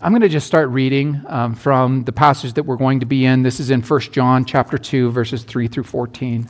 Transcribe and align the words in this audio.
I'm 0.00 0.12
going 0.12 0.22
to 0.22 0.28
just 0.28 0.46
start 0.46 0.68
reading 0.68 1.20
um, 1.26 1.56
from 1.56 2.04
the 2.04 2.12
passage 2.12 2.52
that 2.52 2.62
we're 2.62 2.76
going 2.76 3.00
to 3.00 3.06
be 3.06 3.24
in. 3.24 3.42
This 3.42 3.58
is 3.58 3.70
in 3.70 3.82
1 3.82 4.00
John 4.12 4.44
chapter 4.44 4.78
2, 4.78 5.10
verses 5.10 5.42
3 5.42 5.66
through 5.66 5.82
14. 5.82 6.48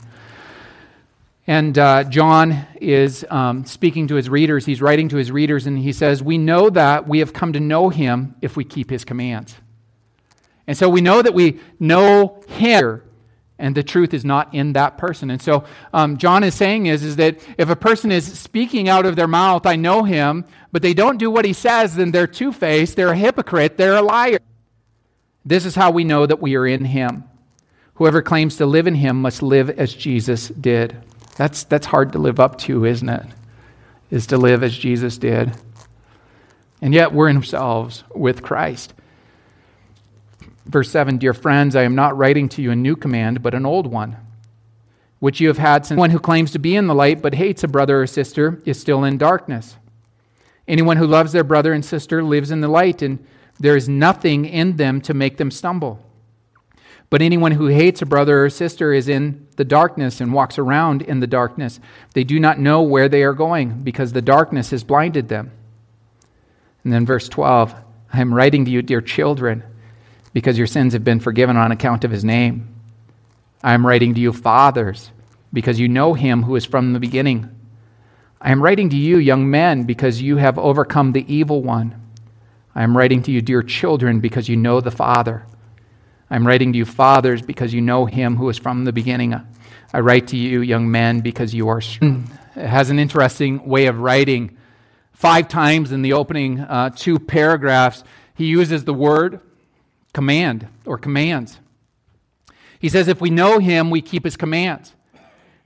And 1.47 1.79
uh, 1.79 2.03
John 2.03 2.67
is 2.79 3.25
um, 3.31 3.65
speaking 3.65 4.07
to 4.09 4.15
his 4.15 4.29
readers. 4.29 4.67
He's 4.67 4.83
writing 4.83 5.09
to 5.09 5.17
his 5.17 5.31
readers, 5.31 5.65
and 5.65 5.79
he 5.79 5.93
says, 5.93 6.21
We 6.21 6.37
know 6.37 6.69
that 6.69 7.07
we 7.07 7.17
have 7.19 7.33
come 7.33 7.53
to 7.53 7.59
know 7.59 7.89
him 7.89 8.35
if 8.39 8.55
we 8.55 8.63
keep 8.63 8.91
his 8.91 9.03
commands. 9.03 9.55
And 10.67 10.77
so 10.77 10.87
we 10.87 11.01
know 11.01 11.23
that 11.23 11.33
we 11.33 11.59
know 11.79 12.43
him, 12.49 13.01
and 13.59 13.75
the 13.75 13.83
truth 13.83 14.13
is 14.13 14.25
not 14.25 14.53
in 14.55 14.73
that 14.73 14.97
person. 14.97 15.29
And 15.29 15.41
so 15.41 15.65
um, 15.93 16.17
John 16.17 16.43
is 16.43 16.55
saying 16.55 16.87
is, 16.87 17.03
is 17.03 17.17
that 17.17 17.39
if 17.57 17.69
a 17.69 17.75
person 17.75 18.11
is 18.11 18.39
speaking 18.39 18.87
out 18.89 19.05
of 19.05 19.15
their 19.15 19.27
mouth, 19.27 19.65
I 19.65 19.75
know 19.75 20.03
him, 20.03 20.45
but 20.71 20.81
they 20.81 20.93
don't 20.93 21.17
do 21.17 21.29
what 21.29 21.45
he 21.45 21.53
says, 21.53 21.95
then 21.95 22.11
they're 22.11 22.25
two 22.25 22.51
faced, 22.51 22.95
they're 22.95 23.11
a 23.11 23.17
hypocrite, 23.17 23.77
they're 23.77 23.97
a 23.97 24.01
liar. 24.01 24.39
This 25.45 25.65
is 25.65 25.75
how 25.75 25.91
we 25.91 26.03
know 26.03 26.25
that 26.25 26.41
we 26.41 26.55
are 26.55 26.65
in 26.65 26.85
him. 26.85 27.25
Whoever 27.95 28.21
claims 28.21 28.55
to 28.57 28.65
live 28.65 28.87
in 28.87 28.95
him 28.95 29.21
must 29.21 29.41
live 29.41 29.69
as 29.69 29.93
Jesus 29.93 30.47
did. 30.47 30.95
That's, 31.35 31.63
that's 31.65 31.85
hard 31.85 32.13
to 32.13 32.19
live 32.19 32.39
up 32.39 32.57
to, 32.59 32.85
isn't 32.85 33.09
it? 33.09 33.25
Is 34.09 34.27
to 34.27 34.37
live 34.37 34.63
as 34.63 34.77
Jesus 34.77 35.17
did. 35.17 35.51
And 36.81 36.93
yet 36.93 37.11
we're 37.11 37.27
in 37.27 37.37
ourselves 37.37 38.05
with 38.15 38.41
Christ. 38.41 38.93
Verse 40.65 40.89
7 40.89 41.17
Dear 41.17 41.33
friends, 41.33 41.75
I 41.75 41.83
am 41.83 41.95
not 41.95 42.17
writing 42.17 42.49
to 42.49 42.61
you 42.61 42.71
a 42.71 42.75
new 42.75 42.95
command, 42.95 43.41
but 43.41 43.53
an 43.53 43.65
old 43.65 43.87
one, 43.87 44.17
which 45.19 45.39
you 45.39 45.47
have 45.47 45.57
had 45.57 45.85
since. 45.85 45.97
Anyone 45.97 46.11
who 46.11 46.19
claims 46.19 46.51
to 46.51 46.59
be 46.59 46.75
in 46.75 46.87
the 46.87 46.95
light 46.95 47.21
but 47.21 47.33
hates 47.33 47.63
a 47.63 47.67
brother 47.67 48.01
or 48.01 48.07
sister 48.07 48.61
is 48.65 48.79
still 48.79 49.03
in 49.03 49.17
darkness. 49.17 49.75
Anyone 50.67 50.97
who 50.97 51.07
loves 51.07 51.31
their 51.31 51.43
brother 51.43 51.73
and 51.73 51.83
sister 51.83 52.23
lives 52.23 52.51
in 52.51 52.61
the 52.61 52.67
light, 52.67 53.01
and 53.01 53.25
there 53.59 53.75
is 53.75 53.89
nothing 53.89 54.45
in 54.45 54.77
them 54.77 55.01
to 55.01 55.13
make 55.13 55.37
them 55.37 55.51
stumble. 55.51 55.99
But 57.09 57.23
anyone 57.23 57.53
who 57.53 57.67
hates 57.67 58.01
a 58.01 58.05
brother 58.05 58.45
or 58.45 58.49
sister 58.49 58.93
is 58.93 59.09
in 59.09 59.47
the 59.55 59.65
darkness 59.65 60.21
and 60.21 60.31
walks 60.31 60.59
around 60.59 61.01
in 61.01 61.19
the 61.19 61.27
darkness. 61.27 61.79
They 62.13 62.23
do 62.23 62.39
not 62.39 62.59
know 62.59 62.83
where 62.83 63.09
they 63.09 63.23
are 63.23 63.33
going 63.33 63.81
because 63.81 64.13
the 64.13 64.21
darkness 64.21 64.69
has 64.69 64.83
blinded 64.83 65.27
them. 65.27 65.51
And 66.83 66.93
then 66.93 67.05
verse 67.05 67.27
12 67.27 67.73
I 68.11 68.21
am 68.21 68.33
writing 68.33 68.65
to 68.65 68.71
you, 68.71 68.81
dear 68.81 69.01
children, 69.01 69.63
because 70.33 70.57
your 70.57 70.67
sins 70.67 70.93
have 70.93 71.03
been 71.03 71.19
forgiven 71.19 71.57
on 71.57 71.71
account 71.71 72.03
of 72.03 72.11
his 72.11 72.23
name. 72.23 72.73
I 73.63 73.73
am 73.73 73.85
writing 73.85 74.13
to 74.13 74.21
you, 74.21 74.31
fathers, 74.31 75.11
because 75.51 75.79
you 75.79 75.87
know 75.87 76.13
him 76.13 76.43
who 76.43 76.55
is 76.55 76.65
from 76.65 76.93
the 76.93 76.99
beginning. 76.99 77.49
I 78.41 78.51
am 78.51 78.61
writing 78.61 78.89
to 78.91 78.95
you, 78.95 79.17
young 79.17 79.49
men, 79.49 79.83
because 79.83 80.21
you 80.21 80.37
have 80.37 80.57
overcome 80.57 81.11
the 81.11 81.25
evil 81.33 81.61
one. 81.61 81.95
I 82.73 82.83
am 82.83 82.95
writing 82.95 83.21
to 83.23 83.31
you, 83.31 83.41
dear 83.41 83.63
children, 83.63 84.21
because 84.21 84.47
you 84.47 84.55
know 84.55 84.79
the 84.79 84.91
Father. 84.91 85.45
I'm 86.29 86.47
writing 86.47 86.71
to 86.71 86.77
you, 86.77 86.85
fathers, 86.85 87.41
because 87.41 87.73
you 87.73 87.81
know 87.81 88.05
him 88.05 88.37
who 88.37 88.47
is 88.49 88.57
from 88.57 88.85
the 88.85 88.93
beginning. 88.93 89.35
I 89.91 89.99
write 89.99 90.27
to 90.27 90.37
you, 90.37 90.61
young 90.61 90.89
men, 90.89 91.19
because 91.19 91.53
you 91.53 91.67
are. 91.67 91.81
It 92.55 92.67
has 92.67 92.89
an 92.89 92.99
interesting 92.99 93.65
way 93.65 93.87
of 93.87 93.99
writing. 93.99 94.57
Five 95.11 95.47
times 95.49 95.91
in 95.91 96.01
the 96.01 96.13
opening 96.13 96.59
uh, 96.59 96.91
two 96.95 97.19
paragraphs, 97.19 98.03
he 98.35 98.45
uses 98.45 98.85
the 98.85 98.93
word 98.93 99.41
command 100.13 100.67
or 100.85 100.97
commands. 100.97 101.59
He 102.79 102.89
says, 102.89 103.07
If 103.07 103.21
we 103.21 103.29
know 103.29 103.59
him, 103.59 103.89
we 103.89 104.01
keep 104.01 104.23
his 104.23 104.37
commands. 104.37 104.95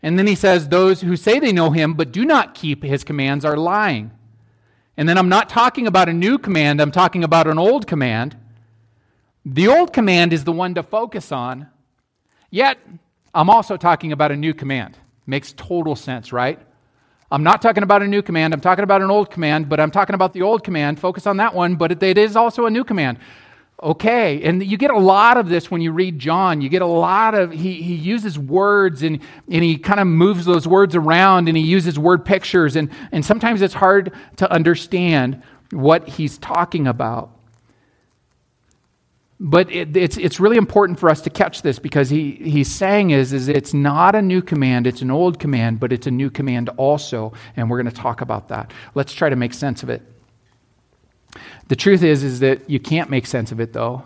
And 0.02 0.20
then 0.20 0.28
he 0.28 0.36
says, 0.36 0.68
Those 0.68 1.02
who 1.02 1.16
say 1.16 1.40
they 1.40 1.54
know 1.54 1.72
him 1.72 1.94
but 1.94 2.12
do 2.12 2.26
not 2.26 2.54
keep 2.54 2.84
his 2.84 3.04
commands 3.04 3.46
are 3.46 3.58
lying. 3.58 4.12
And 4.98 5.10
then 5.10 5.18
I'm 5.18 5.30
not 5.30 5.50
talking 5.50 5.88
about 5.88 6.10
a 6.10 6.14
new 6.14 6.38
command, 6.38 6.82
I'm 6.82 6.92
talking 6.92 7.24
about 7.24 7.48
an 7.48 7.58
old 7.58 7.88
command. 7.88 8.38
The 9.46 9.68
old 9.68 9.92
command 9.92 10.32
is 10.32 10.44
the 10.44 10.54
one 10.54 10.74
to 10.76 10.84
focus 10.84 11.32
on, 11.32 11.68
yet 12.50 12.78
I'm 13.34 13.50
also 13.50 13.76
talking 13.76 14.12
about 14.12 14.32
a 14.32 14.38
new 14.38 14.54
command. 14.54 14.98
Makes 15.26 15.54
total 15.54 15.96
sense, 15.96 16.32
right? 16.32 16.60
I'm 17.32 17.44
not 17.44 17.62
talking 17.62 17.84
about 17.84 18.04
a 18.04 18.08
new 18.08 18.22
command, 18.22 18.54
I'm 18.54 18.62
talking 18.62 18.84
about 18.84 19.02
an 19.02 19.10
old 19.10 19.32
command, 19.32 19.68
but 19.68 19.80
I'm 19.80 19.92
talking 19.92 20.14
about 20.14 20.34
the 20.34 20.44
old 20.44 20.64
command. 20.64 21.00
Focus 21.00 21.26
on 21.26 21.38
that 21.38 21.54
one, 21.54 21.76
but 21.76 22.04
it 22.04 22.18
is 22.18 22.36
also 22.36 22.68
a 22.68 22.70
new 22.70 22.84
command. 22.84 23.18
Okay, 23.82 24.42
and 24.44 24.64
you 24.64 24.78
get 24.78 24.92
a 24.92 24.98
lot 24.98 25.36
of 25.36 25.50
this 25.50 25.70
when 25.70 25.82
you 25.82 25.92
read 25.92 26.18
John. 26.18 26.62
You 26.62 26.70
get 26.70 26.82
a 26.82 26.88
lot 26.88 27.36
of, 27.36 27.52
he, 27.52 27.82
he 27.82 27.96
uses 27.96 28.40
words 28.40 29.04
and, 29.04 29.20
and 29.50 29.64
he 29.64 29.78
kind 29.78 30.00
of 30.00 30.08
moves 30.08 30.46
those 30.46 30.66
words 30.66 30.96
around 30.96 31.50
and 31.50 31.58
he 31.58 31.64
uses 31.64 32.00
word 32.00 32.24
pictures, 32.24 32.76
and, 32.78 32.90
and 33.12 33.26
sometimes 33.26 33.62
it's 33.62 33.74
hard 33.74 34.14
to 34.38 34.50
understand 34.50 35.44
what 35.72 36.08
he's 36.08 36.38
talking 36.38 36.88
about. 36.88 37.32
But 39.40 39.70
it, 39.70 39.98
it's, 39.98 40.16
it's 40.16 40.40
really 40.40 40.56
important 40.56 40.98
for 40.98 41.10
us 41.10 41.20
to 41.22 41.30
catch 41.30 41.64
this 41.64 41.78
because 41.78 42.10
he, 42.10 42.32
he's 42.32 42.74
saying 42.74 43.10
is, 43.10 43.34
is 43.34 43.50
it's 43.50 43.74
not 43.74 44.16
a 44.16 44.22
new 44.22 44.42
command, 44.42 44.88
it's 44.88 45.02
an 45.02 45.12
old 45.12 45.40
command, 45.40 45.82
but 45.82 45.92
it's 45.92 46.08
a 46.08 46.12
new 46.12 46.30
command 46.30 46.70
also. 46.78 47.34
And 47.58 47.70
we're 47.70 47.82
going 47.82 47.94
to 47.94 48.02
talk 48.02 48.22
about 48.22 48.48
that. 48.48 48.72
Let's 48.96 49.12
try 49.12 49.28
to 49.28 49.36
make 49.36 49.54
sense 49.54 49.84
of 49.84 49.90
it. 49.90 50.02
The 51.68 51.76
truth 51.76 52.04
is, 52.04 52.24
is 52.24 52.40
that 52.42 52.70
you 52.70 52.80
can't 52.80 53.10
make 53.10 53.26
sense 53.26 53.52
of 53.52 53.60
it, 53.60 53.74
though, 53.74 54.04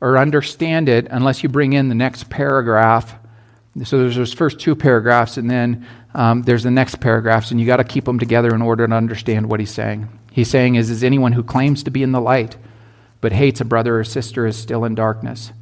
or 0.00 0.18
understand 0.18 0.88
it 0.88 1.06
unless 1.10 1.42
you 1.42 1.48
bring 1.48 1.72
in 1.72 1.88
the 1.88 1.94
next 1.94 2.28
paragraph. 2.30 3.14
So 3.84 3.98
there's 3.98 4.16
those 4.16 4.32
first 4.32 4.58
two 4.58 4.74
paragraphs, 4.74 5.36
and 5.36 5.50
then 5.50 5.86
um, 6.14 6.42
there's 6.42 6.62
the 6.62 6.70
next 6.70 7.00
paragraphs, 7.00 7.50
and 7.50 7.60
you 7.60 7.66
got 7.66 7.76
to 7.76 7.84
keep 7.84 8.04
them 8.04 8.18
together 8.18 8.54
in 8.54 8.62
order 8.62 8.86
to 8.86 8.94
understand 8.94 9.48
what 9.48 9.60
he's 9.60 9.70
saying. 9.70 10.08
He's 10.32 10.48
saying 10.48 10.74
is, 10.74 10.90
is 10.90 11.04
anyone 11.04 11.32
who 11.32 11.42
claims 11.42 11.82
to 11.84 11.90
be 11.90 12.02
in 12.02 12.12
the 12.12 12.20
light 12.20 12.56
but 13.20 13.32
hates 13.32 13.60
a 13.60 13.64
brother 13.64 13.98
or 13.98 14.04
sister 14.04 14.46
is 14.46 14.56
still 14.56 14.84
in 14.84 14.94
darkness. 14.94 15.52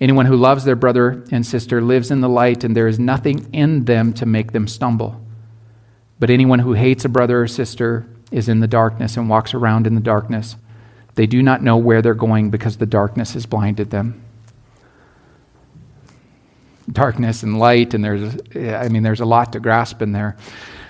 Anyone 0.00 0.26
who 0.26 0.36
loves 0.36 0.64
their 0.64 0.76
brother 0.76 1.24
and 1.30 1.46
sister 1.46 1.80
lives 1.80 2.10
in 2.10 2.20
the 2.20 2.28
light, 2.28 2.64
and 2.64 2.76
there 2.76 2.88
is 2.88 2.98
nothing 2.98 3.48
in 3.52 3.84
them 3.84 4.12
to 4.14 4.26
make 4.26 4.52
them 4.52 4.66
stumble. 4.66 5.20
But 6.18 6.30
anyone 6.30 6.58
who 6.58 6.72
hates 6.72 7.04
a 7.04 7.08
brother 7.08 7.42
or 7.42 7.48
sister 7.48 8.06
is 8.32 8.48
in 8.48 8.60
the 8.60 8.66
darkness 8.66 9.16
and 9.16 9.28
walks 9.28 9.54
around 9.54 9.86
in 9.86 9.94
the 9.94 10.00
darkness. 10.00 10.56
They 11.14 11.26
do 11.26 11.42
not 11.42 11.62
know 11.62 11.76
where 11.76 12.02
they're 12.02 12.14
going 12.14 12.50
because 12.50 12.78
the 12.78 12.86
darkness 12.86 13.34
has 13.34 13.46
blinded 13.46 13.90
them. 13.90 14.22
Darkness 16.90 17.42
and 17.42 17.58
light, 17.58 17.94
and 17.94 18.04
there's, 18.04 18.36
I 18.56 18.88
mean, 18.88 19.02
there's 19.02 19.20
a 19.20 19.24
lot 19.24 19.52
to 19.52 19.60
grasp 19.60 20.02
in 20.02 20.12
there. 20.12 20.36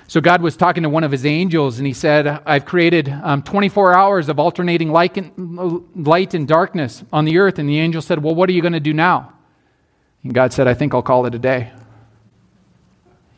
So 0.06 0.20
God 0.20 0.42
was 0.42 0.56
talking 0.56 0.82
to 0.82 0.88
one 0.88 1.04
of 1.04 1.10
his 1.10 1.24
angels, 1.24 1.78
and 1.78 1.86
he 1.86 1.92
said, 1.92 2.26
I've 2.44 2.64
created 2.64 3.08
um, 3.08 3.42
24 3.42 3.94
hours 3.94 4.28
of 4.28 4.38
alternating 4.38 4.90
light 4.92 5.16
and, 5.16 5.84
light 5.96 6.34
and 6.34 6.46
darkness 6.46 7.02
on 7.12 7.24
the 7.24 7.38
earth. 7.38 7.58
And 7.58 7.68
the 7.68 7.78
angel 7.78 8.02
said, 8.02 8.22
Well, 8.22 8.34
what 8.34 8.48
are 8.48 8.52
you 8.52 8.60
going 8.60 8.74
to 8.74 8.80
do 8.80 8.92
now? 8.92 9.32
And 10.22 10.34
God 10.34 10.52
said, 10.52 10.68
I 10.68 10.74
think 10.74 10.94
I'll 10.94 11.02
call 11.02 11.26
it 11.26 11.34
a 11.34 11.38
day. 11.38 11.72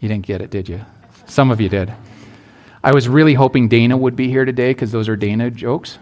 You 0.01 0.09
didn't 0.09 0.27
get 0.27 0.43
it, 0.43 0.51
did 0.51 0.69
you? 0.69 0.81
Some 1.27 1.51
of 1.51 1.61
you 1.61 1.69
did. 1.69 1.93
I 2.85 2.93
was 2.93 3.09
really 3.09 3.33
hoping 3.33 3.69
Dana 3.69 3.97
would 3.97 4.15
be 4.15 4.29
here 4.29 4.45
today 4.45 4.71
because 4.71 4.93
those 4.93 5.09
are 5.09 5.17
Dana 5.17 5.51
jokes, 5.51 5.99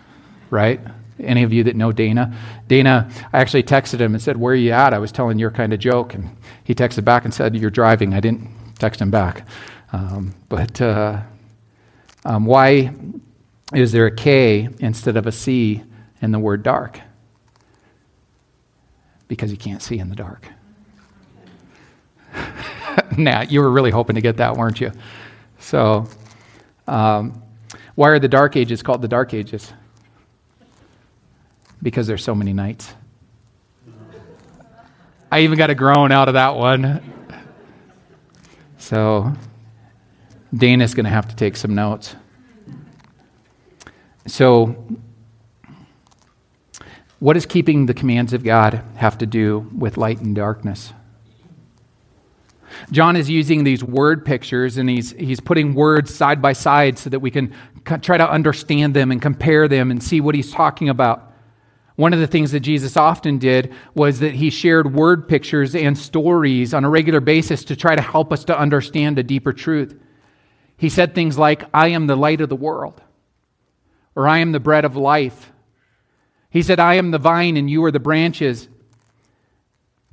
right? 0.50 0.80
Any 1.20 1.44
of 1.44 1.52
you 1.52 1.62
that 1.64 1.76
know 1.76 1.92
Dana? 1.92 2.36
Dana, 2.66 3.08
I 3.32 3.40
actually 3.40 3.62
texted 3.62 4.00
him 4.00 4.14
and 4.14 4.20
said, 4.20 4.36
Where 4.36 4.52
are 4.52 4.56
you 4.56 4.72
at? 4.72 4.92
I 4.92 4.98
was 4.98 5.12
telling 5.12 5.38
your 5.38 5.52
kind 5.52 5.72
of 5.72 5.78
joke. 5.78 6.14
And 6.14 6.36
he 6.64 6.74
texted 6.74 7.04
back 7.04 7.24
and 7.24 7.32
said, 7.32 7.54
You're 7.54 7.70
driving. 7.70 8.14
I 8.14 8.18
didn't 8.18 8.50
text 8.80 9.00
him 9.00 9.12
back. 9.12 9.46
Um, 9.92 10.34
but 10.48 10.80
uh, 10.80 11.20
um, 12.24 12.46
why 12.46 12.92
is 13.72 13.92
there 13.92 14.06
a 14.06 14.16
K 14.16 14.68
instead 14.80 15.16
of 15.16 15.28
a 15.28 15.32
C 15.32 15.84
in 16.20 16.32
the 16.32 16.40
word 16.40 16.64
dark? 16.64 16.98
Because 19.28 19.52
you 19.52 19.56
can't 19.56 19.82
see 19.82 20.00
in 20.00 20.08
the 20.08 20.16
dark. 20.16 20.48
Nat, 23.16 23.52
you 23.52 23.60
were 23.60 23.70
really 23.70 23.92
hoping 23.92 24.16
to 24.16 24.20
get 24.20 24.38
that, 24.38 24.56
weren't 24.56 24.80
you? 24.80 24.90
So, 25.60 26.08
um, 26.86 27.42
why 27.94 28.08
are 28.08 28.18
the 28.18 28.28
dark 28.28 28.56
ages 28.56 28.82
called 28.82 29.02
the 29.02 29.08
dark 29.08 29.34
ages? 29.34 29.72
Because 31.82 32.06
there's 32.06 32.24
so 32.24 32.34
many 32.34 32.52
nights. 32.52 32.92
I 35.30 35.40
even 35.40 35.56
got 35.56 35.70
a 35.70 35.74
groan 35.74 36.12
out 36.12 36.28
of 36.28 36.34
that 36.34 36.56
one. 36.56 37.02
So, 38.78 39.32
Dana's 40.54 40.94
going 40.94 41.04
to 41.04 41.10
have 41.10 41.28
to 41.28 41.36
take 41.36 41.56
some 41.56 41.74
notes. 41.74 42.14
So, 44.26 44.84
what 47.18 47.34
does 47.34 47.46
keeping 47.46 47.86
the 47.86 47.94
commands 47.94 48.32
of 48.32 48.44
God 48.44 48.82
have 48.96 49.18
to 49.18 49.26
do 49.26 49.70
with 49.76 49.96
light 49.96 50.20
and 50.20 50.34
darkness? 50.34 50.92
John 52.90 53.16
is 53.16 53.30
using 53.30 53.64
these 53.64 53.84
word 53.84 54.24
pictures 54.24 54.76
and 54.76 54.88
he's, 54.88 55.12
he's 55.12 55.40
putting 55.40 55.74
words 55.74 56.14
side 56.14 56.42
by 56.42 56.52
side 56.52 56.98
so 56.98 57.10
that 57.10 57.20
we 57.20 57.30
can 57.30 57.54
try 58.00 58.16
to 58.16 58.28
understand 58.28 58.94
them 58.94 59.10
and 59.10 59.22
compare 59.22 59.68
them 59.68 59.90
and 59.90 60.02
see 60.02 60.20
what 60.20 60.34
he's 60.34 60.50
talking 60.50 60.88
about. 60.88 61.32
One 61.96 62.12
of 62.12 62.20
the 62.20 62.26
things 62.26 62.52
that 62.52 62.60
Jesus 62.60 62.96
often 62.96 63.38
did 63.38 63.72
was 63.94 64.20
that 64.20 64.34
he 64.34 64.50
shared 64.50 64.94
word 64.94 65.28
pictures 65.28 65.74
and 65.74 65.96
stories 65.96 66.74
on 66.74 66.84
a 66.84 66.90
regular 66.90 67.20
basis 67.20 67.64
to 67.66 67.76
try 67.76 67.94
to 67.94 68.02
help 68.02 68.32
us 68.32 68.44
to 68.46 68.58
understand 68.58 69.18
a 69.18 69.22
deeper 69.22 69.52
truth. 69.52 69.98
He 70.76 70.88
said 70.88 71.14
things 71.14 71.38
like, 71.38 71.64
I 71.74 71.88
am 71.88 72.06
the 72.06 72.16
light 72.16 72.40
of 72.40 72.48
the 72.48 72.56
world, 72.56 73.00
or 74.16 74.26
I 74.26 74.38
am 74.38 74.52
the 74.52 74.60
bread 74.60 74.84
of 74.84 74.96
life, 74.96 75.52
He 76.52 76.60
said, 76.60 76.78
I 76.78 76.94
am 76.94 77.12
the 77.12 77.18
vine 77.18 77.56
and 77.56 77.70
you 77.70 77.82
are 77.84 77.90
the 77.90 77.98
branches. 77.98 78.68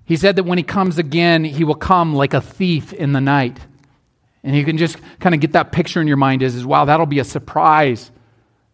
He 0.10 0.18
said 0.18 0.36
that 0.38 0.44
when 0.44 0.58
he 0.58 0.64
comes 0.64 0.98
again, 0.98 1.44
he 1.44 1.64
will 1.64 1.76
come 1.76 2.16
like 2.16 2.34
a 2.34 2.42
thief 2.42 2.94
in 2.94 3.14
the 3.14 3.22
night. 3.22 3.60
And 4.44 4.56
you 4.56 4.66
can 4.66 4.80
just 4.80 4.98
kind 5.20 5.36
of 5.36 5.40
get 5.40 5.52
that 5.52 5.72
picture 5.72 6.02
in 6.02 6.08
your 6.08 6.18
mind 6.18 6.42
is, 6.42 6.56
is 6.56 6.66
wow, 6.66 6.86
that'll 6.86 7.06
be 7.06 7.20
a 7.20 7.24
surprise. 7.24 8.10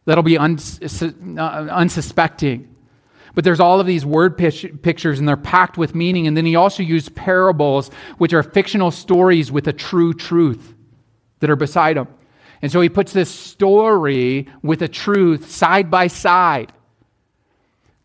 That'll 0.05 0.23
be 0.23 0.37
uh, 0.37 0.45
unsuspecting. 0.45 2.73
But 3.33 3.43
there's 3.43 3.59
all 3.59 3.81
of 3.81 3.85
these 3.85 4.05
word 4.05 4.37
pictures, 4.37 5.19
and 5.19 5.27
they're 5.27 5.35
packed 5.35 5.77
with 5.77 5.93
meaning. 5.93 6.25
And 6.25 6.37
then 6.37 6.45
he 6.45 6.55
also 6.55 6.83
used 6.83 7.13
parables, 7.15 7.91
which 8.17 8.31
are 8.31 8.41
fictional 8.41 8.89
stories 8.89 9.51
with 9.51 9.67
a 9.67 9.73
true 9.73 10.13
truth 10.13 10.73
that 11.41 11.49
are 11.49 11.57
beside 11.57 11.97
them. 11.97 12.07
And 12.61 12.71
so 12.71 12.79
he 12.79 12.87
puts 12.87 13.11
this 13.11 13.29
story 13.29 14.47
with 14.63 14.81
a 14.81 14.87
truth 14.87 15.51
side 15.51 15.91
by 15.91 16.07
side. 16.07 16.71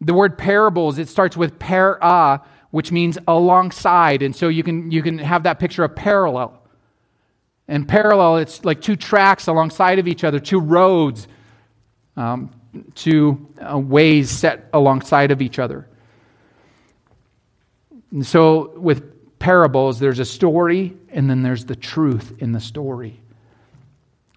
The 0.01 0.15
word 0.15 0.37
parables, 0.37 0.99
it 0.99 1.09
starts 1.09 1.37
with 1.37 1.61
para, 1.61 2.43
which 2.71 2.93
means 2.93 3.19
alongside. 3.27 4.23
And 4.23 4.35
so 4.35 4.49
you 4.49 4.63
can, 4.63 4.91
you 4.91 5.03
can 5.03 5.19
have 5.19 5.43
that 5.45 5.59
picture 5.59 5.85
of 5.85 5.95
parallel. 5.95 6.63
And 7.69 7.87
parallel, 7.87 8.39
it's 8.39 8.65
like 8.65 8.81
two 8.81 8.97
tracks 8.97 9.47
alongside 9.47 9.99
of 9.99 10.09
each 10.09 10.25
other, 10.25 10.41
two 10.41 10.61
roads. 10.61 11.29
Um, 12.17 12.51
two 12.95 13.49
uh, 13.61 13.79
ways 13.79 14.31
set 14.31 14.69
alongside 14.73 15.31
of 15.31 15.43
each 15.43 15.59
other. 15.59 15.89
And 18.13 18.27
so, 18.27 18.73
with 18.77 19.39
parables, 19.39 19.99
there's 19.99 20.19
a 20.19 20.25
story 20.25 20.97
and 21.11 21.31
then 21.31 21.43
there's 21.43 21.65
the 21.65 21.77
truth 21.77 22.35
in 22.39 22.53
the 22.53 22.61
story. 22.61 23.21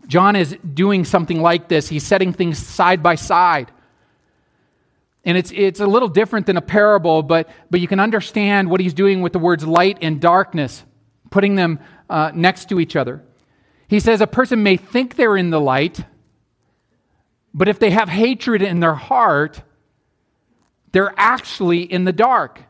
John 0.07 0.35
is 0.35 0.57
doing 0.73 1.05
something 1.05 1.41
like 1.41 1.67
this. 1.69 1.87
He's 1.87 2.05
setting 2.05 2.33
things 2.33 2.57
side 2.57 3.01
by 3.01 3.15
side. 3.15 3.71
And 5.25 5.37
it's, 5.37 5.51
it's 5.51 5.79
a 5.79 5.87
little 5.87 6.09
different 6.09 6.47
than 6.47 6.57
a 6.57 6.61
parable, 6.61 7.23
but, 7.23 7.49
but 7.69 7.79
you 7.79 7.87
can 7.87 7.99
understand 7.99 8.69
what 8.69 8.81
he's 8.81 8.93
doing 8.93 9.21
with 9.21 9.31
the 9.31 9.39
words 9.39 9.65
light 9.65 9.99
and 10.01 10.19
darkness, 10.19 10.83
putting 11.31 11.55
them 11.55 11.79
uh, 12.09 12.31
next 12.33 12.69
to 12.69 12.79
each 12.79 12.95
other. 12.95 13.23
He 13.87 13.99
says 13.99 14.21
a 14.21 14.27
person 14.27 14.63
may 14.63 14.75
think 14.75 15.15
they're 15.15 15.37
in 15.37 15.49
the 15.49 15.61
light, 15.61 16.03
but 17.53 17.67
if 17.67 17.79
they 17.79 17.91
have 17.91 18.09
hatred 18.09 18.61
in 18.61 18.79
their 18.79 18.95
heart, 18.95 19.61
they're 20.91 21.13
actually 21.15 21.81
in 21.81 22.03
the 22.03 22.13
dark. 22.13 22.61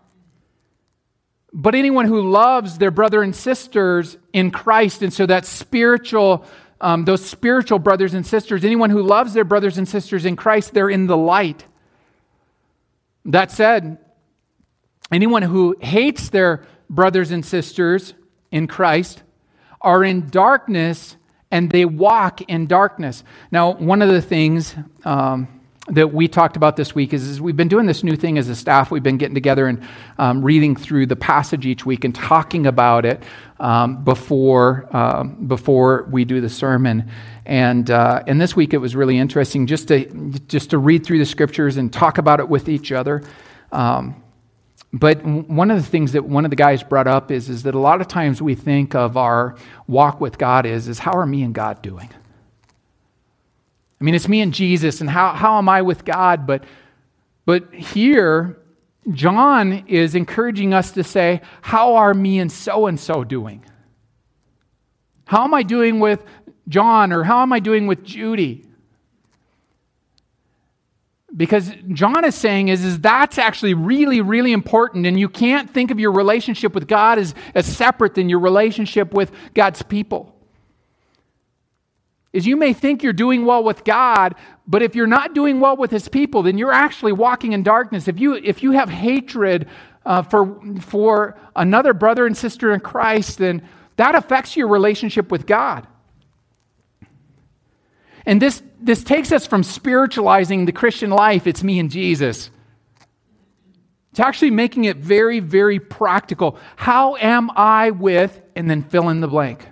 But 1.51 1.75
anyone 1.75 2.05
who 2.05 2.21
loves 2.21 2.77
their 2.77 2.91
brother 2.91 3.21
and 3.21 3.35
sisters 3.35 4.17
in 4.31 4.51
Christ, 4.51 5.01
and 5.01 5.13
so 5.13 5.25
that 5.25 5.45
spiritual, 5.45 6.45
um, 6.81 7.05
those 7.05 7.23
spiritual 7.23 7.79
brothers 7.79 8.13
and 8.13 8.25
sisters, 8.25 8.65
anyone 8.65 8.89
who 8.89 9.03
loves 9.03 9.33
their 9.33 9.44
brothers 9.44 9.77
and 9.77 9.88
sisters 9.88 10.25
in 10.25 10.35
Christ, 10.35 10.73
they're 10.73 10.89
in 10.89 11.05
the 11.07 11.17
light. 11.17 11.65
That 13.25 13.52
said, 13.52 13.98
anyone 15.12 15.44
who 15.44 15.75
hates 15.80 16.30
their 16.30 16.66
brothers 16.90 17.31
and 17.31 17.46
sisters 17.46 18.14
in 18.52 18.68
Christ 18.68 19.24
are 19.81 20.04
in 20.04 20.30
darkness 20.30 21.18
and 21.52 21.70
they 21.70 21.86
walk 21.86 22.42
in 22.42 22.66
darkness. 22.66 23.24
Now, 23.52 23.74
one 23.74 24.02
of 24.02 24.10
the 24.10 24.22
things 24.22 24.75
um, 25.06 25.62
that 25.89 26.13
we 26.13 26.30
talked 26.30 26.56
about 26.56 26.77
this 26.77 26.95
week 26.95 27.13
is, 27.13 27.27
is, 27.27 27.41
we've 27.41 27.57
been 27.57 27.68
doing 27.68 27.85
this 27.85 28.03
new 28.03 28.15
thing 28.15 28.38
as 28.38 28.47
a 28.47 28.56
staff. 28.56 28.89
We've 28.89 29.03
been 29.03 29.18
getting 29.18 29.35
together 29.35 29.68
and 29.68 29.85
um, 30.18 30.41
reading 30.41 30.77
through 30.77 31.07
the 31.07 31.18
passage 31.18 31.65
each 31.65 31.85
week 31.85 32.06
and 32.06 32.15
talking 32.15 32.65
about 32.68 33.06
it 33.06 33.21
um, 33.59 34.01
before, 34.06 34.88
uh, 34.94 35.24
before 35.24 36.07
we 36.09 36.24
do 36.24 36.39
the 36.39 36.50
sermon. 36.50 37.12
And, 37.45 37.91
uh, 37.91 38.24
and 38.27 38.39
this 38.39 38.56
week 38.56 38.74
it 38.74 38.77
was 38.77 38.95
really 38.95 39.18
interesting 39.18 39.68
just 39.68 39.89
to, 39.89 40.06
just 40.47 40.69
to 40.69 40.77
read 40.77 41.06
through 41.06 41.19
the 41.19 41.25
scriptures 41.25 41.75
and 41.75 41.91
talk 41.91 42.18
about 42.18 42.39
it 42.39 42.47
with 42.47 42.69
each 42.69 42.94
other. 42.94 43.21
Um, 43.74 44.24
but 44.94 45.21
one 45.25 45.69
of 45.69 45.77
the 45.77 45.89
things 45.89 46.13
that 46.13 46.24
one 46.24 46.45
of 46.45 46.50
the 46.50 46.56
guys 46.56 46.81
brought 46.81 47.07
up 47.07 47.29
is, 47.29 47.50
is 47.50 47.63
that 47.63 47.75
a 47.75 47.79
lot 47.79 48.00
of 48.00 48.07
times 48.07 48.41
we 48.41 48.56
think 48.56 48.95
of 48.95 49.18
our 49.18 49.57
walk 49.88 50.21
with 50.21 50.38
God 50.38 50.65
is, 50.65 50.88
is 50.88 51.00
how 51.00 51.12
are 51.13 51.25
me 51.25 51.44
and 51.44 51.53
God 51.53 51.81
doing? 51.81 52.09
I 54.03 54.05
mean, 54.05 54.15
it's 54.15 54.27
me 54.27 54.41
and 54.41 54.53
Jesus, 54.53 55.00
and 55.00 55.09
how, 55.09 55.31
how 55.31 55.57
am 55.57 55.69
I 55.69 55.81
with 55.81 56.03
God? 56.03 56.45
But, 56.45 56.65
but 57.45 57.73
here, 57.73 58.57
John 59.13 59.85
is 59.88 60.13
encouraging 60.13 60.73
us 60.73 60.91
to 60.91 61.05
say, 61.05 61.39
How 61.61 61.95
are 61.95 62.13
me 62.13 62.39
and 62.39 62.51
so 62.51 62.88
and 62.88 63.00
so 63.00 63.23
doing? 63.23 63.63
How 65.23 65.45
am 65.45 65.53
I 65.53 65.63
doing 65.63 66.01
with 66.01 66.21
John, 66.67 67.13
or 67.13 67.23
how 67.23 67.44
am 67.44 67.53
I 67.53 67.61
doing 67.61 67.88
with 67.88 68.03
Judy? 68.03 68.65
because 71.35 71.71
john 71.94 72.23
is 72.23 72.35
saying 72.35 72.67
is, 72.67 72.85
is 72.85 73.00
that's 73.00 73.39
actually 73.39 73.73
really 73.73 74.21
really 74.21 74.51
important 74.53 75.07
and 75.07 75.19
you 75.19 75.27
can't 75.27 75.67
think 75.67 75.89
of 75.89 76.00
your 76.00 76.11
relationship 76.11 76.75
with 76.75 76.88
god 76.88 77.17
as, 77.17 77.33
as 77.55 77.65
separate 77.65 78.13
than 78.13 78.29
your 78.29 78.38
relationship 78.38 79.15
with 79.15 79.31
god's 79.55 79.81
people 79.81 80.31
is 82.33 82.45
you 82.45 82.57
may 82.57 82.74
think 82.74 83.03
you're 83.03 83.13
doing 83.13 83.45
well 83.45 83.63
with 83.63 83.83
god 83.83 84.35
but 84.68 84.81
if 84.81 84.95
you're 84.95 85.07
not 85.07 85.33
doing 85.33 85.59
well 85.59 85.77
with 85.77 85.91
his 85.91 86.09
people 86.09 86.44
then 86.44 86.57
you're 86.57 86.74
actually 86.74 87.13
walking 87.13 87.53
in 87.53 87.63
darkness 87.63 88.07
if 88.07 88.19
you 88.19 88.33
if 88.35 88.62
you 88.62 88.71
have 88.71 88.89
hatred 88.89 89.68
uh, 90.06 90.21
for 90.21 90.59
for 90.81 91.38
another 91.56 91.94
brother 91.94 92.25
and 92.25 92.35
sister 92.35 92.74
in 92.74 92.80
christ 92.80 93.38
then 93.38 93.62
that 93.95 94.15
affects 94.15 94.57
your 94.57 94.68
relationship 94.68 95.31
with 95.31 95.45
god 95.45 95.88
and 98.25 98.41
this, 98.41 98.63
this 98.79 99.03
takes 99.03 99.31
us 99.31 99.45
from 99.45 99.63
spiritualizing 99.63 100.65
the 100.65 100.71
Christian 100.71 101.09
life, 101.09 101.45
it's 101.45 101.63
me 101.63 101.79
and 101.79 101.91
Jesus, 101.91 102.50
to 104.13 104.25
actually 104.25 104.51
making 104.51 104.86
it 104.86 104.97
very, 104.97 105.39
very 105.39 105.79
practical. 105.79 106.57
How 106.75 107.15
am 107.18 107.51
I 107.56 107.91
with, 107.91 108.41
and 108.56 108.69
then 108.69 108.83
fill 108.83 109.09
in 109.09 109.19
the 109.19 109.27
blank? 109.27 109.68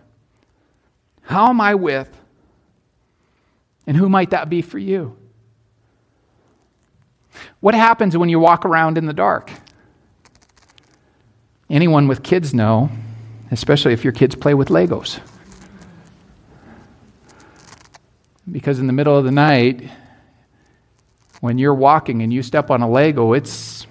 How 1.22 1.50
am 1.50 1.62
I 1.62 1.76
with? 1.76 2.10
And 3.88 3.98
who 3.98 4.10
might 4.10 4.30
that 4.30 4.50
be 4.50 4.62
for 4.62 4.78
you? 4.78 5.18
What 7.60 7.74
happens 7.74 8.18
when 8.18 8.30
you 8.30 8.40
walk 8.40 8.66
around 8.66 8.98
in 8.98 9.06
the 9.06 9.14
dark? 9.14 9.52
Anyone 11.70 12.08
with 12.08 12.22
kids 12.24 12.54
know, 12.54 12.90
especially 13.50 13.94
if 13.94 14.04
your 14.04 14.14
kids 14.14 14.36
play 14.36 14.54
with 14.54 14.68
Legos. 14.68 15.20
Because 18.52 18.80
in 18.80 18.88
the 18.88 18.94
middle 18.94 19.18
of 19.18 19.24
the 19.24 19.32
night, 19.32 19.90
when 21.40 21.58
you're 21.58 21.74
walking 21.74 22.22
and 22.22 22.34
you 22.34 22.44
step 22.44 22.70
on 22.70 22.82
a 22.82 22.90
Lego, 22.90 23.34
it's, 23.34 23.88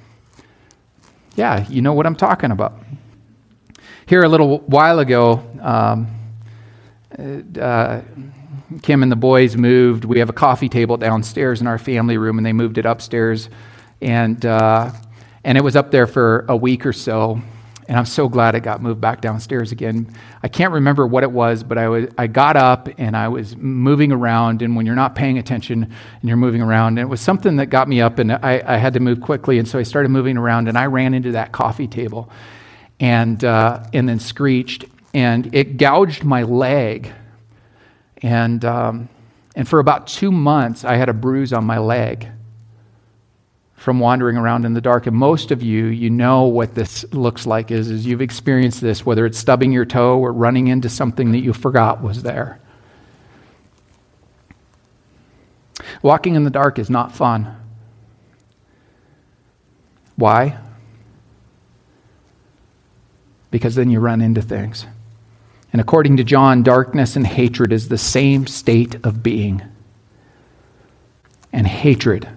yeah, 1.37 1.67
you 1.69 1.81
know 1.83 1.95
what 1.95 2.07
I'm 2.07 2.17
talking 2.17 2.51
about. 2.51 2.79
Here, 4.07 4.23
a 4.23 4.29
little 4.29 4.59
while 4.59 4.99
ago, 4.99 5.43
um, 5.61 6.09
uh, 7.59 8.03
Kim 8.83 9.03
and 9.03 9.11
the 9.11 9.17
boys 9.17 9.57
moved. 9.57 10.05
We 10.05 10.19
have 10.21 10.29
a 10.29 10.35
coffee 10.35 10.69
table 10.69 10.97
downstairs 10.97 11.61
in 11.61 11.67
our 11.67 11.79
family 11.79 12.19
room, 12.19 12.39
and 12.39 12.47
they 12.47 12.53
moved 12.53 12.79
it 12.79 12.87
upstairs. 12.87 13.49
And, 14.01 14.45
uh, 14.47 14.93
and 15.45 15.59
it 15.59 15.63
was 15.63 15.77
up 15.77 15.91
there 15.91 16.07
for 16.07 16.45
a 16.49 16.57
week 16.57 16.87
or 16.87 16.93
so. 16.93 17.41
And 17.89 17.99
I'm 17.99 18.07
so 18.07 18.29
glad 18.29 18.55
it 18.55 18.61
got 18.61 18.81
moved 18.81 19.01
back 19.01 19.21
downstairs 19.21 19.73
again. 19.73 20.15
I 20.45 20.49
can't 20.49 20.73
remember 20.73 21.09
what 21.09 21.25
it 21.25 21.33
was, 21.33 21.65
but 21.65 21.77
I, 21.77 21.89
was, 21.89 22.07
I 22.17 22.29
got 22.29 22.57
up 22.57 22.89
and 22.99 23.17
I 23.17 23.27
was 23.27 23.57
moving 23.57 24.13
around. 24.13 24.63
And 24.63 24.77
when 24.77 24.87
you're 24.87 24.95
not 24.95 25.17
paying 25.17 25.39
attention 25.39 25.83
and 25.83 26.29
you're 26.29 26.37
moving 26.37 26.63
around, 26.63 26.99
and 26.99 27.01
it 27.01 27.11
was 27.11 27.21
something 27.21 27.57
that 27.57 27.67
got 27.67 27.89
me 27.89 28.01
up, 28.01 28.21
and 28.21 28.33
I, 28.33 28.63
I 28.65 28.77
had 28.77 28.95
to 28.95 29.01
move 29.01 29.21
quickly. 29.21 29.59
And 29.59 29.67
so 29.67 29.77
I 29.79 29.83
started 29.83 30.11
moving 30.11 30.37
around, 30.37 30.69
and 30.69 30.79
I 30.79 30.87
ran 30.87 31.15
into 31.15 31.33
that 31.33 31.51
coffee 31.51 31.89
table 31.89 32.31
and, 33.01 33.43
uh, 33.45 33.83
and 33.93 34.09
then 34.09 34.21
screeched. 34.21 34.85
And 35.13 35.53
it 35.53 35.77
gouged 35.77 36.23
my 36.23 36.45
leg. 36.45 37.13
And, 38.23 38.65
um, 38.65 39.09
and 39.57 39.69
for 39.69 39.79
about 39.79 40.07
two 40.07 40.31
months, 40.31 40.85
I 40.85 40.97
had 40.97 41.09
a 41.09 41.15
bruise 41.15 41.53
on 41.53 41.65
my 41.65 41.79
leg 41.79 42.29
from 43.81 43.99
wandering 43.99 44.37
around 44.37 44.67
in 44.67 44.75
the 44.75 44.81
dark. 44.81 45.07
And 45.07 45.17
most 45.17 45.51
of 45.51 45.63
you, 45.63 45.87
you 45.87 46.11
know 46.11 46.45
what 46.45 46.75
this 46.75 47.11
looks 47.15 47.47
like 47.47 47.71
is, 47.71 47.91
is 47.91 48.05
you've 48.05 48.21
experienced 48.21 48.83
this, 48.83 49.07
whether 49.07 49.25
it's 49.25 49.39
stubbing 49.39 49.73
your 49.73 49.87
toe 49.87 50.19
or 50.19 50.33
running 50.33 50.69
into 50.69 50.91
something 50.91 51.33
that 51.33 51.39
you 51.39 51.55
forgot 51.55 52.03
was 52.03 52.23
there. 52.23 52.61
Walking 56.03 56.35
in 56.35 56.45
the 56.45 56.51
dark 56.51 56.79
is 56.79 56.91
not 56.91 57.15
fun. 57.15 57.57
Why? 60.17 60.59
Because 63.51 63.75
then 63.75 63.91
you 63.91 63.99
run 64.01 64.21
into 64.21 64.43
things. 64.43 64.85
And 65.73 65.81
according 65.81 66.17
to 66.17 66.25
John, 66.25 66.63
darkness 66.63 67.17
and 67.17 67.27
hatred 67.27 67.73
is 67.73 67.89
the 67.89 67.99
same 67.99 68.47
state 68.47 68.97
of 69.05 69.23
being. 69.23 69.63
And 71.53 71.67
hatred 71.67 72.29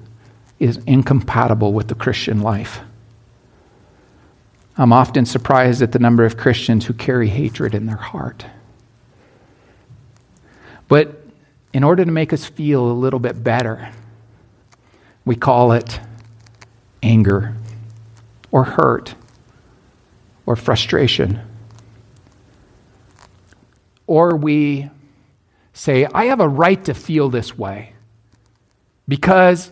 is 0.59 0.77
incompatible 0.85 1.73
with 1.73 1.87
the 1.87 1.95
Christian 1.95 2.41
life. 2.41 2.79
I'm 4.77 4.93
often 4.93 5.25
surprised 5.25 5.81
at 5.81 5.91
the 5.91 5.99
number 5.99 6.25
of 6.25 6.37
Christians 6.37 6.85
who 6.85 6.93
carry 6.93 7.27
hatred 7.27 7.75
in 7.75 7.85
their 7.85 7.97
heart. 7.97 8.45
But 10.87 11.23
in 11.73 11.83
order 11.83 12.05
to 12.05 12.11
make 12.11 12.33
us 12.33 12.45
feel 12.45 12.89
a 12.89 12.93
little 12.93 13.19
bit 13.19 13.43
better, 13.43 13.91
we 15.25 15.35
call 15.35 15.71
it 15.71 15.99
anger 17.01 17.55
or 18.51 18.63
hurt 18.63 19.15
or 20.45 20.55
frustration. 20.55 21.39
Or 24.13 24.35
we 24.35 24.91
say, 25.73 26.05
I 26.05 26.25
have 26.25 26.39
a 26.39 26.47
right 26.47 26.85
to 26.85 26.93
feel 26.93 27.29
this 27.29 27.57
way 27.57 27.95
because 29.07 29.71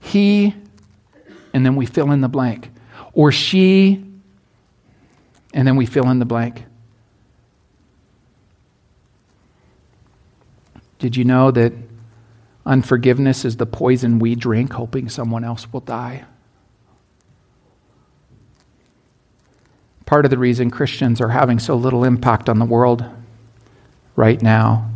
he, 0.00 0.54
and 1.52 1.66
then 1.66 1.76
we 1.76 1.84
fill 1.84 2.10
in 2.10 2.22
the 2.22 2.28
blank, 2.28 2.70
or 3.12 3.30
she, 3.30 4.02
and 5.52 5.68
then 5.68 5.76
we 5.76 5.84
fill 5.84 6.08
in 6.08 6.18
the 6.18 6.24
blank. 6.24 6.64
Did 10.98 11.14
you 11.14 11.24
know 11.24 11.50
that 11.50 11.74
unforgiveness 12.64 13.44
is 13.44 13.58
the 13.58 13.66
poison 13.66 14.18
we 14.18 14.34
drink, 14.34 14.72
hoping 14.72 15.10
someone 15.10 15.44
else 15.44 15.70
will 15.70 15.80
die? 15.80 16.24
Part 20.06 20.24
of 20.24 20.30
the 20.30 20.38
reason 20.38 20.70
Christians 20.70 21.20
are 21.20 21.28
having 21.28 21.58
so 21.58 21.76
little 21.76 22.02
impact 22.02 22.48
on 22.48 22.58
the 22.58 22.64
world 22.64 23.04
right 24.16 24.40
now 24.40 24.90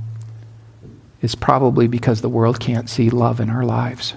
is 1.20 1.34
probably 1.34 1.88
because 1.88 2.20
the 2.20 2.28
world 2.28 2.60
can't 2.60 2.88
see 2.88 3.10
love 3.10 3.40
in 3.40 3.50
our 3.50 3.64
lives. 3.64 4.14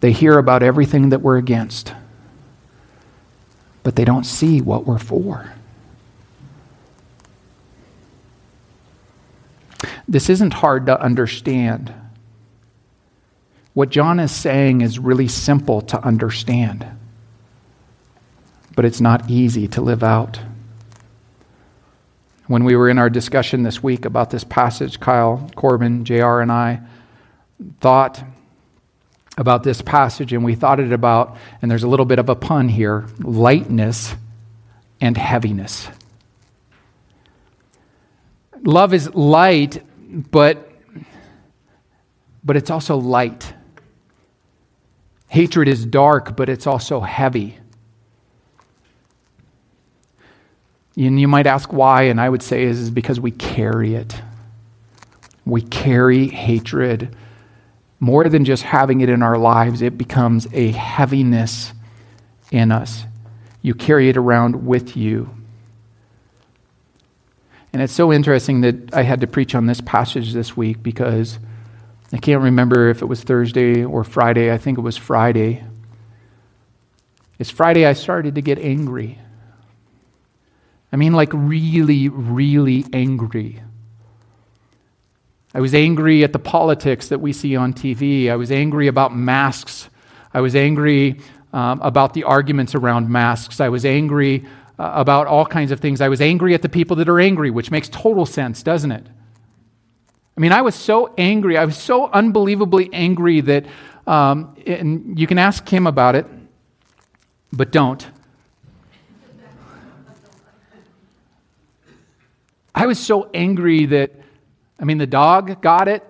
They 0.00 0.12
hear 0.12 0.38
about 0.38 0.62
everything 0.62 1.10
that 1.10 1.20
we're 1.20 1.36
against, 1.36 1.94
but 3.82 3.96
they 3.96 4.04
don't 4.04 4.24
see 4.24 4.60
what 4.60 4.86
we're 4.86 4.98
for. 4.98 5.52
This 10.08 10.30
isn't 10.30 10.54
hard 10.54 10.86
to 10.86 11.00
understand. 11.00 11.92
What 13.74 13.90
John 13.90 14.20
is 14.20 14.32
saying 14.32 14.80
is 14.80 14.98
really 14.98 15.28
simple 15.28 15.82
to 15.82 16.02
understand, 16.02 16.86
but 18.74 18.84
it's 18.84 19.00
not 19.00 19.28
easy 19.28 19.66
to 19.68 19.80
live 19.82 20.02
out. 20.02 20.38
When 22.46 22.64
we 22.64 22.76
were 22.76 22.88
in 22.88 22.98
our 22.98 23.10
discussion 23.10 23.64
this 23.64 23.82
week 23.82 24.04
about 24.04 24.30
this 24.30 24.44
passage, 24.44 25.00
Kyle, 25.00 25.50
Corbin, 25.56 26.04
JR, 26.04 26.40
and 26.40 26.52
I 26.52 26.80
thought 27.80 28.22
about 29.36 29.62
this 29.62 29.82
passage 29.82 30.32
and 30.32 30.44
we 30.44 30.54
thought 30.54 30.80
it 30.80 30.92
about, 30.92 31.36
and 31.60 31.70
there's 31.70 31.82
a 31.82 31.88
little 31.88 32.06
bit 32.06 32.18
of 32.18 32.28
a 32.28 32.36
pun 32.36 32.68
here 32.68 33.06
lightness 33.18 34.14
and 35.00 35.16
heaviness. 35.16 35.88
Love 38.62 38.94
is 38.94 39.12
light, 39.14 39.82
but, 40.30 40.70
but 42.44 42.56
it's 42.56 42.70
also 42.70 42.96
light. 42.96 43.52
Hatred 45.28 45.68
is 45.68 45.84
dark, 45.84 46.36
but 46.36 46.48
it's 46.48 46.66
also 46.66 47.00
heavy. 47.00 47.58
And 50.96 51.20
you 51.20 51.28
might 51.28 51.46
ask 51.46 51.72
why, 51.72 52.04
and 52.04 52.20
I 52.20 52.28
would 52.28 52.42
say 52.42 52.62
is 52.62 52.90
because 52.90 53.20
we 53.20 53.30
carry 53.30 53.94
it. 53.94 54.20
We 55.44 55.60
carry 55.60 56.28
hatred. 56.28 57.14
More 58.00 58.24
than 58.28 58.44
just 58.44 58.62
having 58.62 59.00
it 59.02 59.08
in 59.08 59.22
our 59.22 59.38
lives, 59.38 59.82
it 59.82 59.98
becomes 59.98 60.46
a 60.52 60.72
heaviness 60.72 61.72
in 62.50 62.72
us. 62.72 63.04
You 63.62 63.74
carry 63.74 64.08
it 64.08 64.16
around 64.16 64.66
with 64.66 64.96
you. 64.96 65.30
And 67.72 67.82
it's 67.82 67.92
so 67.92 68.12
interesting 68.12 68.62
that 68.62 68.94
I 68.94 69.02
had 69.02 69.20
to 69.20 69.26
preach 69.26 69.54
on 69.54 69.66
this 69.66 69.82
passage 69.82 70.32
this 70.32 70.56
week 70.56 70.82
because 70.82 71.38
I 72.12 72.18
can't 72.18 72.42
remember 72.42 72.88
if 72.88 73.02
it 73.02 73.06
was 73.06 73.22
Thursday 73.22 73.84
or 73.84 74.02
Friday. 74.02 74.50
I 74.50 74.56
think 74.56 74.78
it 74.78 74.82
was 74.82 74.96
Friday. 74.96 75.62
It's 77.38 77.50
Friday 77.50 77.84
I 77.84 77.92
started 77.92 78.34
to 78.36 78.40
get 78.40 78.58
angry. 78.58 79.18
I 80.92 80.96
mean, 80.96 81.12
like, 81.12 81.30
really, 81.32 82.08
really 82.08 82.84
angry. 82.92 83.60
I 85.54 85.60
was 85.60 85.74
angry 85.74 86.22
at 86.22 86.32
the 86.32 86.38
politics 86.38 87.08
that 87.08 87.20
we 87.20 87.32
see 87.32 87.56
on 87.56 87.72
TV. 87.72 88.30
I 88.30 88.36
was 88.36 88.52
angry 88.52 88.88
about 88.88 89.16
masks. 89.16 89.88
I 90.34 90.40
was 90.40 90.54
angry 90.54 91.20
um, 91.52 91.80
about 91.80 92.12
the 92.12 92.24
arguments 92.24 92.74
around 92.74 93.08
masks. 93.08 93.60
I 93.60 93.70
was 93.70 93.86
angry 93.86 94.44
uh, 94.78 94.92
about 94.94 95.26
all 95.26 95.46
kinds 95.46 95.70
of 95.70 95.80
things. 95.80 96.02
I 96.02 96.08
was 96.08 96.20
angry 96.20 96.52
at 96.52 96.60
the 96.60 96.68
people 96.68 96.96
that 96.96 97.08
are 97.08 97.18
angry, 97.18 97.50
which 97.50 97.70
makes 97.70 97.88
total 97.88 98.26
sense, 98.26 98.62
doesn't 98.62 98.92
it? 98.92 99.06
I 100.36 100.40
mean, 100.40 100.52
I 100.52 100.60
was 100.60 100.74
so 100.74 101.14
angry. 101.16 101.56
I 101.56 101.64
was 101.64 101.78
so 101.78 102.10
unbelievably 102.10 102.90
angry 102.92 103.40
that, 103.40 103.64
um, 104.06 104.54
and 104.66 105.18
you 105.18 105.26
can 105.26 105.38
ask 105.38 105.66
him 105.66 105.86
about 105.86 106.14
it, 106.14 106.26
but 107.52 107.72
don't. 107.72 108.06
I 112.76 112.84
was 112.84 112.98
so 112.98 113.30
angry 113.32 113.86
that, 113.86 114.12
I 114.78 114.84
mean, 114.84 114.98
the 114.98 115.06
dog 115.06 115.62
got 115.62 115.88
it, 115.88 116.04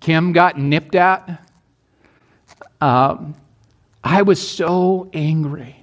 Kim 0.00 0.32
got 0.34 0.58
nipped 0.58 0.94
at. 0.94 1.42
Um, 2.82 3.34
I 4.02 4.20
was 4.22 4.46
so 4.46 5.08
angry. 5.14 5.74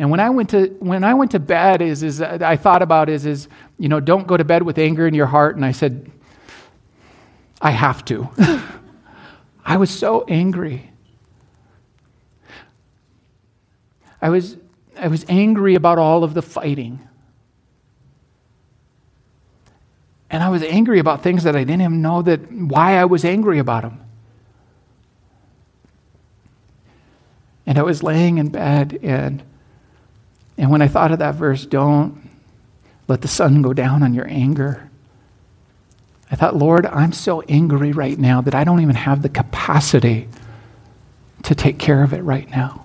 And 0.00 0.10
when 0.10 0.18
I 0.18 0.30
went 0.30 0.50
to 0.50 0.66
when 0.80 1.04
I 1.04 1.14
went 1.14 1.30
to 1.32 1.38
bed, 1.38 1.82
is 1.82 2.02
is 2.02 2.22
I 2.22 2.56
thought 2.56 2.80
about 2.80 3.08
is 3.10 3.26
is 3.26 3.48
you 3.78 3.88
know 3.88 4.00
don't 4.00 4.26
go 4.26 4.36
to 4.36 4.44
bed 4.44 4.62
with 4.62 4.78
anger 4.78 5.06
in 5.06 5.14
your 5.14 5.26
heart. 5.26 5.56
And 5.56 5.64
I 5.64 5.72
said, 5.72 6.10
I 7.60 7.70
have 7.70 8.04
to. 8.06 8.28
I 9.64 9.76
was 9.76 9.90
so 9.90 10.24
angry. 10.26 10.90
I 14.22 14.30
was 14.30 14.56
I 14.98 15.08
was 15.08 15.26
angry 15.28 15.74
about 15.74 15.98
all 15.98 16.24
of 16.24 16.34
the 16.34 16.42
fighting. 16.42 17.00
And 20.30 20.42
I 20.42 20.48
was 20.48 20.62
angry 20.62 21.00
about 21.00 21.22
things 21.22 21.44
that 21.44 21.56
I 21.56 21.64
didn't 21.64 21.82
even 21.82 22.02
know 22.02 22.22
that 22.22 22.50
why 22.52 22.96
I 22.96 23.04
was 23.04 23.24
angry 23.24 23.58
about 23.58 23.82
them. 23.82 24.00
And 27.66 27.78
I 27.78 27.82
was 27.82 28.02
laying 28.02 28.38
in 28.38 28.48
bed 28.48 28.98
and 29.02 29.42
and 30.60 30.70
when 30.70 30.82
I 30.82 30.88
thought 30.88 31.10
of 31.10 31.20
that 31.20 31.36
verse, 31.36 31.64
don't 31.64 32.28
let 33.08 33.22
the 33.22 33.28
sun 33.28 33.62
go 33.62 33.72
down 33.72 34.02
on 34.02 34.12
your 34.12 34.28
anger. 34.28 34.90
I 36.30 36.36
thought, 36.36 36.54
Lord, 36.54 36.84
I'm 36.84 37.12
so 37.12 37.40
angry 37.48 37.92
right 37.92 38.18
now 38.18 38.42
that 38.42 38.54
I 38.54 38.62
don't 38.62 38.80
even 38.82 38.94
have 38.94 39.22
the 39.22 39.30
capacity 39.30 40.28
to 41.44 41.54
take 41.54 41.78
care 41.78 42.02
of 42.02 42.12
it 42.12 42.20
right 42.20 42.48
now. 42.50 42.84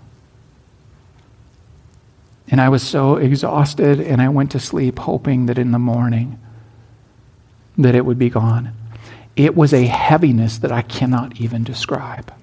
And 2.47 2.61
I 2.61 2.69
was 2.69 2.81
so 2.81 3.17
exhausted, 3.17 3.99
and 3.99 4.21
I 4.21 4.29
went 4.29 4.51
to 4.51 4.59
sleep 4.59 4.97
hoping 4.97 5.47
that 5.47 5.57
in 5.57 5.71
the 5.71 5.79
morning 5.79 6.39
that 7.77 7.95
it 7.95 8.05
would 8.05 8.19
be 8.19 8.29
gone. 8.29 8.71
It 9.35 9.55
was 9.55 9.73
a 9.73 9.85
heaviness 9.85 10.59
that 10.59 10.71
I 10.71 10.81
cannot 10.81 11.39
even 11.39 11.63
describe. 11.63 12.33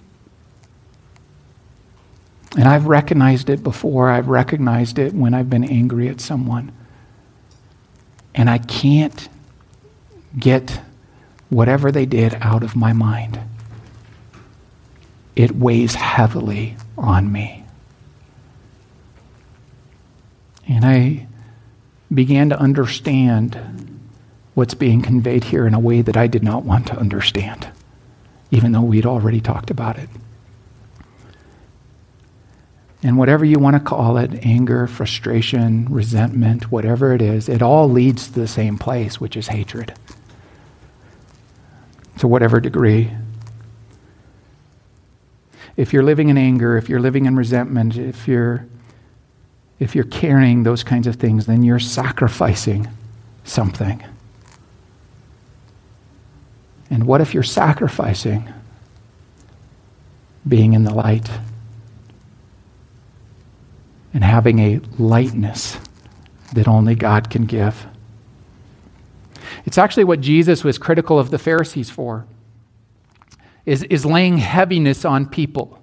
And 2.56 2.68
I've 2.68 2.86
recognized 2.86 3.48
it 3.48 3.62
before. 3.62 4.10
I've 4.10 4.28
recognized 4.28 4.98
it 4.98 5.14
when 5.14 5.32
I've 5.32 5.48
been 5.48 5.64
angry 5.64 6.08
at 6.08 6.20
someone. 6.20 6.70
And 8.34 8.50
I 8.50 8.58
can't 8.58 9.28
get 10.38 10.80
whatever 11.48 11.90
they 11.90 12.06
did 12.06 12.36
out 12.40 12.62
of 12.62 12.76
my 12.76 12.92
mind. 12.92 13.40
It 15.34 15.56
weighs 15.56 15.94
heavily 15.94 16.76
on 16.98 17.32
me. 17.32 17.64
And 20.68 20.84
I 20.84 21.26
began 22.12 22.50
to 22.50 22.58
understand 22.58 23.58
what's 24.54 24.74
being 24.74 25.02
conveyed 25.02 25.44
here 25.44 25.66
in 25.66 25.74
a 25.74 25.80
way 25.80 26.02
that 26.02 26.16
I 26.16 26.26
did 26.26 26.42
not 26.42 26.64
want 26.64 26.86
to 26.88 26.96
understand, 26.96 27.68
even 28.50 28.72
though 28.72 28.82
we'd 28.82 29.06
already 29.06 29.40
talked 29.40 29.70
about 29.70 29.98
it. 29.98 30.08
And 33.02 33.18
whatever 33.18 33.44
you 33.44 33.58
want 33.58 33.74
to 33.74 33.80
call 33.80 34.16
it 34.16 34.46
anger, 34.46 34.86
frustration, 34.86 35.86
resentment, 35.86 36.70
whatever 36.70 37.12
it 37.14 37.22
is 37.22 37.48
it 37.48 37.60
all 37.62 37.88
leads 37.88 38.28
to 38.28 38.40
the 38.40 38.46
same 38.46 38.78
place, 38.78 39.20
which 39.20 39.36
is 39.36 39.48
hatred. 39.48 39.94
To 42.18 42.28
whatever 42.28 42.60
degree. 42.60 43.10
If 45.76 45.92
you're 45.92 46.04
living 46.04 46.28
in 46.28 46.38
anger, 46.38 46.76
if 46.76 46.88
you're 46.88 47.00
living 47.00 47.26
in 47.26 47.34
resentment, 47.34 47.96
if 47.96 48.28
you're 48.28 48.66
if 49.80 49.96
you're 49.96 50.04
carrying 50.04 50.62
those 50.62 50.84
kinds 50.84 51.08
of 51.08 51.16
things, 51.16 51.46
then 51.46 51.64
you're 51.64 51.80
sacrificing 51.80 52.86
something. 53.42 54.04
And 56.92 57.06
what 57.06 57.22
if 57.22 57.32
you're 57.32 57.42
sacrificing 57.42 58.52
being 60.46 60.74
in 60.74 60.84
the 60.84 60.92
light 60.92 61.30
and 64.12 64.22
having 64.22 64.58
a 64.58 64.80
lightness 64.98 65.78
that 66.52 66.68
only 66.68 66.94
God 66.94 67.30
can 67.30 67.46
give? 67.46 67.86
It's 69.64 69.78
actually 69.78 70.04
what 70.04 70.20
Jesus 70.20 70.64
was 70.64 70.76
critical 70.76 71.18
of 71.18 71.30
the 71.30 71.38
Pharisees 71.38 71.88
for. 71.88 72.26
is, 73.64 73.84
is 73.84 74.04
laying 74.04 74.36
heaviness 74.36 75.06
on 75.06 75.24
people. 75.24 75.78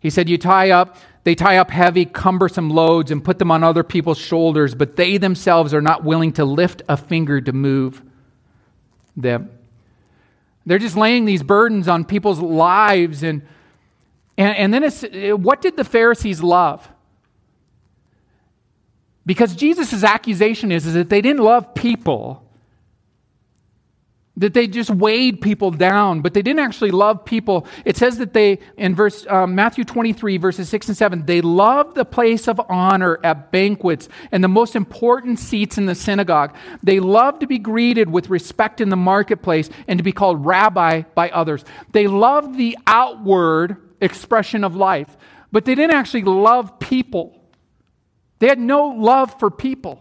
He 0.00 0.10
said, 0.10 0.28
You 0.28 0.36
tie 0.36 0.68
up, 0.68 0.98
they 1.24 1.34
tie 1.34 1.56
up 1.56 1.70
heavy, 1.70 2.04
cumbersome 2.04 2.68
loads 2.68 3.10
and 3.10 3.24
put 3.24 3.38
them 3.38 3.50
on 3.50 3.64
other 3.64 3.82
people's 3.82 4.18
shoulders, 4.18 4.74
but 4.74 4.96
they 4.96 5.16
themselves 5.16 5.72
are 5.72 5.80
not 5.80 6.04
willing 6.04 6.34
to 6.34 6.44
lift 6.44 6.82
a 6.90 6.98
finger 6.98 7.40
to 7.40 7.54
move 7.54 8.02
them. 9.16 9.48
They're 10.70 10.78
just 10.78 10.96
laying 10.96 11.24
these 11.24 11.42
burdens 11.42 11.88
on 11.88 12.04
people's 12.04 12.38
lives. 12.38 13.24
And, 13.24 13.42
and, 14.38 14.56
and 14.56 14.72
then 14.72 14.84
it's 14.84 15.02
what 15.36 15.60
did 15.60 15.76
the 15.76 15.82
Pharisees 15.82 16.44
love? 16.44 16.88
Because 19.26 19.56
Jesus' 19.56 20.04
accusation 20.04 20.70
is, 20.70 20.86
is 20.86 20.94
that 20.94 21.08
they 21.08 21.22
didn't 21.22 21.42
love 21.42 21.74
people, 21.74 22.48
that 24.40 24.54
they 24.54 24.66
just 24.66 24.88
weighed 24.88 25.42
people 25.42 25.70
down, 25.70 26.22
but 26.22 26.32
they 26.32 26.40
didn't 26.40 26.60
actually 26.60 26.90
love 26.90 27.26
people. 27.26 27.66
It 27.84 27.98
says 27.98 28.16
that 28.18 28.32
they, 28.32 28.58
in 28.78 28.94
verse 28.94 29.26
um, 29.28 29.54
Matthew 29.54 29.84
23, 29.84 30.38
verses 30.38 30.68
6 30.70 30.88
and 30.88 30.96
7, 30.96 31.26
they 31.26 31.42
loved 31.42 31.94
the 31.94 32.06
place 32.06 32.48
of 32.48 32.58
honor 32.70 33.20
at 33.22 33.52
banquets 33.52 34.08
and 34.32 34.42
the 34.42 34.48
most 34.48 34.74
important 34.74 35.38
seats 35.38 35.76
in 35.76 35.84
the 35.84 35.94
synagogue. 35.94 36.56
They 36.82 37.00
loved 37.00 37.40
to 37.40 37.46
be 37.46 37.58
greeted 37.58 38.10
with 38.10 38.30
respect 38.30 38.80
in 38.80 38.88
the 38.88 38.96
marketplace 38.96 39.68
and 39.86 39.98
to 39.98 40.02
be 40.02 40.12
called 40.12 40.44
rabbi 40.44 41.02
by 41.14 41.28
others. 41.28 41.62
They 41.92 42.06
loved 42.06 42.56
the 42.56 42.78
outward 42.86 43.76
expression 44.00 44.64
of 44.64 44.74
life, 44.74 45.18
but 45.52 45.66
they 45.66 45.74
didn't 45.74 45.96
actually 45.96 46.22
love 46.22 46.78
people. 46.78 47.38
They 48.38 48.48
had 48.48 48.58
no 48.58 48.86
love 48.86 49.38
for 49.38 49.50
people. 49.50 50.00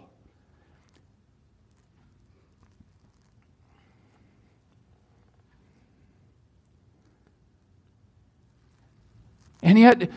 And 9.70 9.78
yet, 9.78 10.10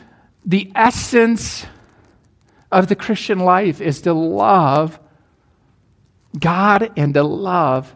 the 0.46 0.72
essence 0.74 1.66
of 2.70 2.86
the 2.86 2.96
Christian 2.96 3.38
life 3.38 3.82
is 3.82 4.00
to 4.00 4.14
love 4.14 4.98
God 6.40 6.90
and 6.96 7.12
to 7.12 7.22
love 7.22 7.94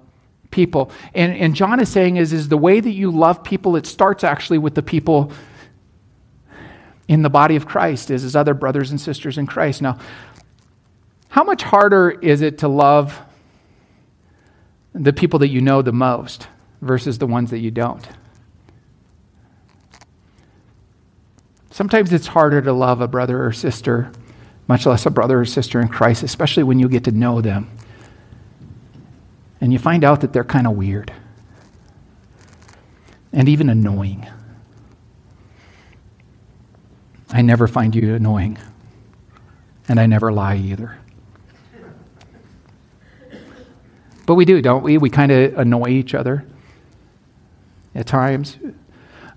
people. 0.50 0.90
And, 1.14 1.34
and 1.34 1.56
John 1.56 1.80
is 1.80 1.88
saying 1.88 2.18
is, 2.18 2.34
is 2.34 2.50
the 2.50 2.58
way 2.58 2.78
that 2.78 2.90
you 2.90 3.10
love 3.10 3.42
people, 3.42 3.76
it 3.76 3.86
starts 3.86 4.22
actually 4.22 4.58
with 4.58 4.74
the 4.74 4.82
people 4.82 5.32
in 7.08 7.22
the 7.22 7.30
body 7.30 7.56
of 7.56 7.64
Christ, 7.64 8.10
as 8.10 8.20
his 8.20 8.36
other 8.36 8.52
brothers 8.52 8.90
and 8.90 9.00
sisters 9.00 9.38
in 9.38 9.46
Christ. 9.46 9.80
Now, 9.80 9.96
how 11.30 11.42
much 11.42 11.62
harder 11.62 12.10
is 12.10 12.42
it 12.42 12.58
to 12.58 12.68
love 12.68 13.18
the 14.92 15.14
people 15.14 15.38
that 15.38 15.48
you 15.48 15.62
know 15.62 15.80
the 15.80 15.92
most 15.92 16.48
versus 16.82 17.16
the 17.16 17.26
ones 17.26 17.48
that 17.48 17.60
you 17.60 17.70
don't? 17.70 18.06
Sometimes 21.76 22.10
it's 22.10 22.28
harder 22.28 22.62
to 22.62 22.72
love 22.72 23.02
a 23.02 23.06
brother 23.06 23.44
or 23.44 23.52
sister, 23.52 24.10
much 24.66 24.86
less 24.86 25.04
a 25.04 25.10
brother 25.10 25.40
or 25.40 25.44
sister 25.44 25.78
in 25.78 25.88
Christ, 25.88 26.22
especially 26.22 26.62
when 26.62 26.78
you 26.78 26.88
get 26.88 27.04
to 27.04 27.10
know 27.10 27.42
them. 27.42 27.70
And 29.60 29.74
you 29.74 29.78
find 29.78 30.02
out 30.02 30.22
that 30.22 30.32
they're 30.32 30.42
kind 30.42 30.66
of 30.66 30.72
weird 30.72 31.12
and 33.30 33.46
even 33.46 33.68
annoying. 33.68 34.26
I 37.28 37.42
never 37.42 37.68
find 37.68 37.94
you 37.94 38.14
annoying, 38.14 38.56
and 39.86 40.00
I 40.00 40.06
never 40.06 40.32
lie 40.32 40.56
either. 40.56 40.96
But 44.24 44.36
we 44.36 44.46
do, 44.46 44.62
don't 44.62 44.82
we? 44.82 44.96
We 44.96 45.10
kind 45.10 45.30
of 45.30 45.58
annoy 45.58 45.90
each 45.90 46.14
other 46.14 46.46
at 47.94 48.06
times. 48.06 48.56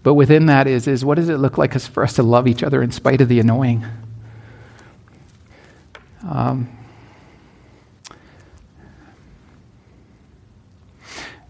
But 0.04 0.14
within 0.14 0.46
that 0.46 0.68
is, 0.68 0.88
is 0.88 1.04
what 1.04 1.16
does 1.16 1.30
it 1.30 1.38
look 1.38 1.58
like 1.58 1.78
for 1.80 2.04
us 2.04 2.14
to 2.14 2.24
love 2.24 2.48
each 2.48 2.64
other 2.64 2.82
in 2.82 2.92
spite 2.92 3.22
of 3.22 3.28
the 3.28 3.40
annoying? 3.40 3.86
Um, 6.28 6.70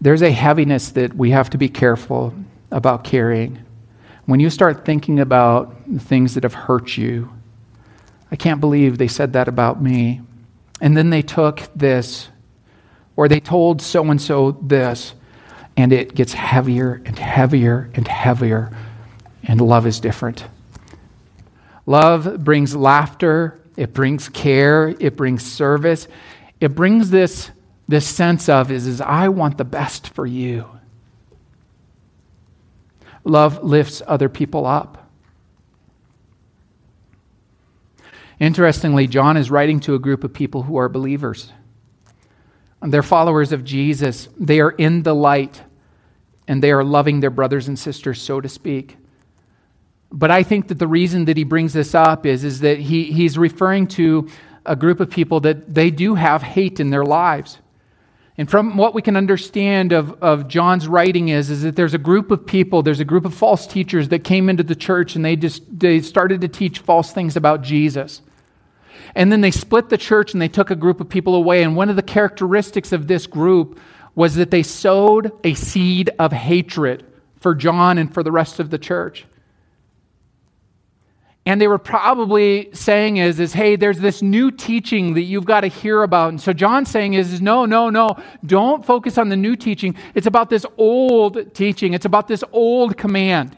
there's 0.00 0.22
a 0.22 0.30
heaviness 0.30 0.90
that 0.90 1.14
we 1.14 1.30
have 1.30 1.50
to 1.50 1.58
be 1.58 1.68
careful 1.68 2.34
about 2.70 3.04
carrying. 3.04 3.60
When 4.26 4.40
you 4.40 4.50
start 4.50 4.84
thinking 4.84 5.20
about 5.20 5.76
things 5.98 6.34
that 6.34 6.44
have 6.44 6.54
hurt 6.54 6.96
you, 6.96 7.32
I 8.32 8.36
can't 8.36 8.60
believe 8.60 8.98
they 8.98 9.08
said 9.08 9.32
that 9.32 9.48
about 9.48 9.82
me. 9.82 10.22
And 10.80 10.96
then 10.96 11.10
they 11.10 11.22
took 11.22 11.62
this, 11.74 12.28
or 13.16 13.28
they 13.28 13.40
told 13.40 13.82
so 13.82 14.04
and 14.10 14.20
so 14.20 14.52
this 14.62 15.14
and 15.80 15.94
it 15.94 16.14
gets 16.14 16.34
heavier 16.34 17.00
and 17.06 17.18
heavier 17.18 17.90
and 17.94 18.06
heavier, 18.06 18.70
and 19.44 19.62
love 19.62 19.86
is 19.86 19.98
different. 19.98 20.44
Love 21.86 22.44
brings 22.44 22.76
laughter, 22.76 23.58
it 23.78 23.94
brings 23.94 24.28
care, 24.28 24.94
it 25.00 25.16
brings 25.16 25.42
service, 25.42 26.06
it 26.60 26.74
brings 26.74 27.08
this, 27.08 27.50
this 27.88 28.06
sense 28.06 28.50
of 28.50 28.70
is, 28.70 28.86
is 28.86 29.00
I 29.00 29.28
want 29.28 29.56
the 29.56 29.64
best 29.64 30.10
for 30.10 30.26
you. 30.26 30.66
Love 33.24 33.64
lifts 33.64 34.02
other 34.06 34.28
people 34.28 34.66
up. 34.66 35.08
Interestingly, 38.38 39.06
John 39.06 39.38
is 39.38 39.50
writing 39.50 39.80
to 39.80 39.94
a 39.94 39.98
group 39.98 40.24
of 40.24 40.32
people 40.34 40.62
who 40.62 40.76
are 40.76 40.90
believers. 40.90 41.50
They're 42.82 43.02
followers 43.02 43.52
of 43.52 43.64
Jesus. 43.64 44.28
They 44.38 44.60
are 44.60 44.70
in 44.70 45.02
the 45.02 45.14
light 45.14 45.62
and 46.50 46.60
they 46.60 46.72
are 46.72 46.82
loving 46.82 47.20
their 47.20 47.30
brothers 47.30 47.68
and 47.68 47.78
sisters, 47.78 48.20
so 48.20 48.40
to 48.40 48.48
speak. 48.48 48.96
But 50.10 50.32
I 50.32 50.42
think 50.42 50.66
that 50.66 50.80
the 50.80 50.88
reason 50.88 51.26
that 51.26 51.36
he 51.36 51.44
brings 51.44 51.72
this 51.72 51.94
up 51.94 52.26
is, 52.26 52.42
is 52.42 52.58
that 52.60 52.80
he, 52.80 53.04
he's 53.04 53.38
referring 53.38 53.86
to 53.88 54.28
a 54.66 54.74
group 54.74 54.98
of 54.98 55.10
people 55.10 55.38
that 55.40 55.72
they 55.72 55.92
do 55.92 56.16
have 56.16 56.42
hate 56.42 56.80
in 56.80 56.90
their 56.90 57.04
lives. 57.04 57.58
And 58.36 58.50
from 58.50 58.76
what 58.76 58.94
we 58.94 59.00
can 59.00 59.16
understand 59.16 59.92
of, 59.92 60.20
of 60.20 60.48
John's 60.48 60.88
writing 60.88 61.28
is, 61.28 61.50
is 61.50 61.62
that 61.62 61.76
there's 61.76 61.94
a 61.94 61.98
group 61.98 62.32
of 62.32 62.44
people, 62.44 62.82
there's 62.82 62.98
a 62.98 63.04
group 63.04 63.24
of 63.24 63.32
false 63.32 63.64
teachers 63.64 64.08
that 64.08 64.24
came 64.24 64.48
into 64.48 64.64
the 64.64 64.74
church 64.74 65.14
and 65.14 65.24
they 65.24 65.36
just 65.36 65.62
they 65.78 66.00
started 66.00 66.40
to 66.40 66.48
teach 66.48 66.80
false 66.80 67.12
things 67.12 67.36
about 67.36 67.62
Jesus. 67.62 68.22
And 69.14 69.30
then 69.30 69.40
they 69.40 69.52
split 69.52 69.88
the 69.88 69.98
church 69.98 70.32
and 70.32 70.42
they 70.42 70.48
took 70.48 70.72
a 70.72 70.76
group 70.76 71.00
of 71.00 71.08
people 71.08 71.36
away. 71.36 71.62
And 71.62 71.76
one 71.76 71.90
of 71.90 71.94
the 71.94 72.02
characteristics 72.02 72.90
of 72.90 73.06
this 73.06 73.28
group 73.28 73.78
was 74.14 74.34
that 74.34 74.50
they 74.50 74.62
sowed 74.62 75.32
a 75.44 75.54
seed 75.54 76.10
of 76.18 76.32
hatred 76.32 77.04
for 77.38 77.54
John 77.54 77.98
and 77.98 78.12
for 78.12 78.22
the 78.22 78.32
rest 78.32 78.60
of 78.60 78.70
the 78.70 78.78
church. 78.78 79.26
And 81.46 81.60
they 81.60 81.68
were 81.68 81.78
probably 81.78 82.68
saying 82.74 83.16
is, 83.16 83.40
is, 83.40 83.54
hey, 83.54 83.76
there's 83.76 83.98
this 83.98 84.20
new 84.20 84.50
teaching 84.50 85.14
that 85.14 85.22
you've 85.22 85.46
got 85.46 85.62
to 85.62 85.68
hear 85.68 86.02
about. 86.02 86.28
And 86.28 86.40
so 86.40 86.52
John's 86.52 86.90
saying 86.90 87.14
is, 87.14 87.32
is, 87.32 87.40
no, 87.40 87.64
no, 87.64 87.88
no, 87.88 88.16
don't 88.44 88.84
focus 88.84 89.16
on 89.16 89.30
the 89.30 89.36
new 89.36 89.56
teaching. 89.56 89.96
It's 90.14 90.26
about 90.26 90.50
this 90.50 90.66
old 90.76 91.54
teaching. 91.54 91.94
It's 91.94 92.04
about 92.04 92.28
this 92.28 92.44
old 92.52 92.98
command. 92.98 93.56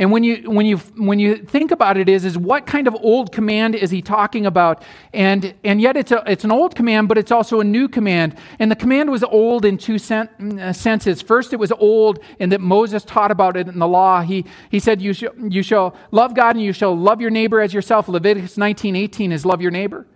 And 0.00 0.10
when 0.10 0.24
you, 0.24 0.50
when 0.50 0.64
you, 0.64 0.78
when 0.96 1.18
you 1.18 1.36
think 1.36 1.72
about 1.72 1.98
it 1.98 2.08
is, 2.08 2.24
is 2.24 2.38
what 2.38 2.64
kind 2.66 2.88
of 2.88 2.96
old 3.02 3.32
command 3.32 3.74
is 3.74 3.90
he 3.90 4.00
talking 4.00 4.46
about? 4.46 4.82
And, 5.12 5.52
and 5.62 5.78
yet 5.78 5.94
it's, 5.94 6.10
a, 6.10 6.22
it's 6.26 6.42
an 6.42 6.50
old 6.50 6.74
command, 6.74 7.06
but 7.06 7.18
it's 7.18 7.30
also 7.30 7.60
a 7.60 7.64
new 7.64 7.86
command. 7.86 8.34
And 8.58 8.70
the 8.70 8.76
command 8.76 9.10
was 9.10 9.22
old 9.22 9.66
in 9.66 9.76
two 9.76 9.98
sen- 9.98 10.58
uh, 10.58 10.72
senses. 10.72 11.20
First, 11.20 11.52
it 11.52 11.58
was 11.58 11.70
old 11.72 12.20
in 12.38 12.48
that 12.48 12.62
Moses 12.62 13.04
taught 13.04 13.30
about 13.30 13.58
it 13.58 13.68
in 13.68 13.78
the 13.78 13.86
law. 13.86 14.22
He, 14.22 14.46
he 14.70 14.80
said, 14.80 15.02
you, 15.02 15.12
sh- 15.12 15.24
you 15.38 15.62
shall 15.62 15.94
love 16.12 16.34
God 16.34 16.56
and 16.56 16.64
you 16.64 16.72
shall 16.72 16.96
love 16.96 17.20
your 17.20 17.30
neighbor 17.30 17.60
as 17.60 17.74
yourself. 17.74 18.08
Leviticus 18.08 18.56
19, 18.56 18.96
18 18.96 19.32
is 19.32 19.44
love 19.44 19.60
your 19.60 19.70
neighbor. 19.70 20.06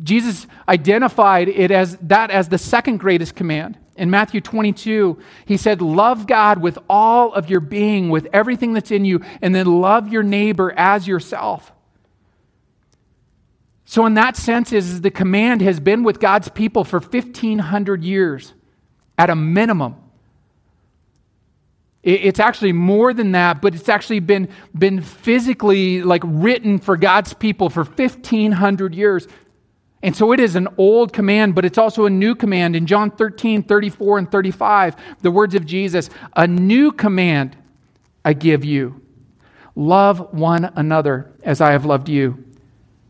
Jesus 0.00 0.46
identified 0.68 1.48
it 1.48 1.72
as 1.72 1.96
that 2.02 2.30
as 2.30 2.48
the 2.48 2.56
second 2.56 2.98
greatest 2.98 3.34
command. 3.34 3.78
In 4.02 4.10
Matthew 4.10 4.40
22, 4.40 5.16
he 5.46 5.56
said, 5.56 5.80
Love 5.80 6.26
God 6.26 6.60
with 6.60 6.76
all 6.90 7.32
of 7.34 7.48
your 7.48 7.60
being, 7.60 8.10
with 8.10 8.26
everything 8.32 8.72
that's 8.72 8.90
in 8.90 9.04
you, 9.04 9.20
and 9.40 9.54
then 9.54 9.80
love 9.80 10.12
your 10.12 10.24
neighbor 10.24 10.74
as 10.76 11.06
yourself. 11.06 11.70
So, 13.84 14.04
in 14.04 14.14
that 14.14 14.36
sense, 14.36 14.72
is 14.72 15.02
the 15.02 15.12
command 15.12 15.62
has 15.62 15.78
been 15.78 16.02
with 16.02 16.18
God's 16.18 16.48
people 16.48 16.82
for 16.82 16.98
1,500 16.98 18.02
years 18.02 18.54
at 19.16 19.30
a 19.30 19.36
minimum. 19.36 19.94
It's 22.02 22.40
actually 22.40 22.72
more 22.72 23.14
than 23.14 23.30
that, 23.32 23.62
but 23.62 23.72
it's 23.76 23.88
actually 23.88 24.18
been, 24.18 24.48
been 24.76 25.00
physically 25.00 26.02
like 26.02 26.22
written 26.26 26.80
for 26.80 26.96
God's 26.96 27.34
people 27.34 27.70
for 27.70 27.84
1,500 27.84 28.96
years. 28.96 29.28
And 30.02 30.16
so 30.16 30.32
it 30.32 30.40
is 30.40 30.56
an 30.56 30.68
old 30.78 31.12
command, 31.12 31.54
but 31.54 31.64
it's 31.64 31.78
also 31.78 32.06
a 32.06 32.10
new 32.10 32.34
command. 32.34 32.74
In 32.74 32.86
John 32.86 33.10
13, 33.10 33.62
34, 33.62 34.18
and 34.18 34.30
35, 34.30 34.96
the 35.20 35.30
words 35.30 35.54
of 35.54 35.64
Jesus, 35.64 36.10
a 36.34 36.46
new 36.46 36.90
command 36.90 37.56
I 38.24 38.32
give 38.32 38.64
you 38.64 39.00
love 39.74 40.32
one 40.32 40.70
another 40.76 41.32
as 41.42 41.60
I 41.60 41.72
have 41.72 41.84
loved 41.84 42.08
you. 42.08 42.44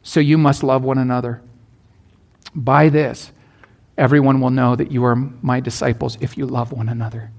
So 0.03 0.21
you 0.21 0.39
must 0.39 0.63
love 0.63 0.83
one 0.83 0.99
another. 0.99 1.43
By 2.55 2.89
this, 2.89 3.33
everyone 3.97 4.41
will 4.41 4.51
know 4.51 4.77
that 4.77 4.91
you 4.91 5.05
are 5.05 5.17
my 5.17 5.61
disciples 5.61 6.19
if 6.21 6.37
you 6.37 6.47
love 6.47 6.73
one 6.73 6.89
another. 6.89 7.31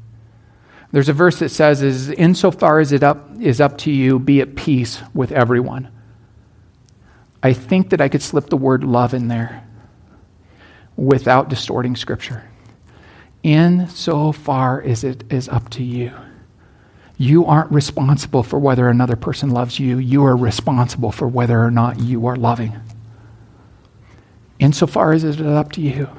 There's 0.92 1.10
a 1.10 1.14
verse 1.14 1.40
that 1.40 1.50
says, 1.50 1.82
is 1.82 2.10
insofar 2.12 2.80
as 2.80 2.92
it 2.92 3.04
up, 3.04 3.30
is 3.42 3.60
up 3.60 3.78
to 3.80 3.92
you, 3.92 4.20
be 4.20 4.42
at 4.42 4.56
peace 4.56 5.02
with 5.14 5.32
everyone. 5.32 5.90
I 7.44 7.52
think 7.52 7.90
that 7.90 8.00
I 8.00 8.08
could 8.08 8.22
slip 8.22 8.48
the 8.48 8.58
word 8.58 8.86
love 8.86 9.14
in 9.14 9.28
there 9.28 9.68
without 10.96 11.50
distorting 11.50 11.96
Scripture. 11.96 12.50
In 13.44 13.90
so 13.90 14.32
far 14.32 14.82
as 14.82 15.04
it 15.04 15.26
is 15.30 15.50
up 15.50 15.70
to 15.72 15.84
you. 15.84 16.14
You 17.18 17.46
aren't 17.46 17.72
responsible 17.72 18.44
for 18.44 18.58
whether 18.58 18.88
another 18.88 19.18
person 19.18 19.50
loves 19.50 19.78
you. 19.80 19.98
You 19.98 20.24
are 20.24 20.38
responsible 20.38 21.12
for 21.12 21.28
whether 21.28 21.62
or 21.62 21.70
not 21.70 22.00
you 22.00 22.26
are 22.28 22.38
loving. 22.38 22.76
Insofar 24.60 25.12
as 25.12 25.26
it 25.26 25.42
is 25.42 25.46
up 25.46 25.74
to 25.74 25.82
you. 25.82 26.10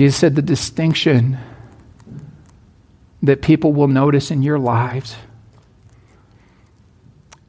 Jesus 0.00 0.16
said 0.16 0.34
the 0.34 0.40
distinction 0.40 1.36
that 3.22 3.42
people 3.42 3.74
will 3.74 3.86
notice 3.86 4.30
in 4.30 4.42
your 4.42 4.58
lives 4.58 5.14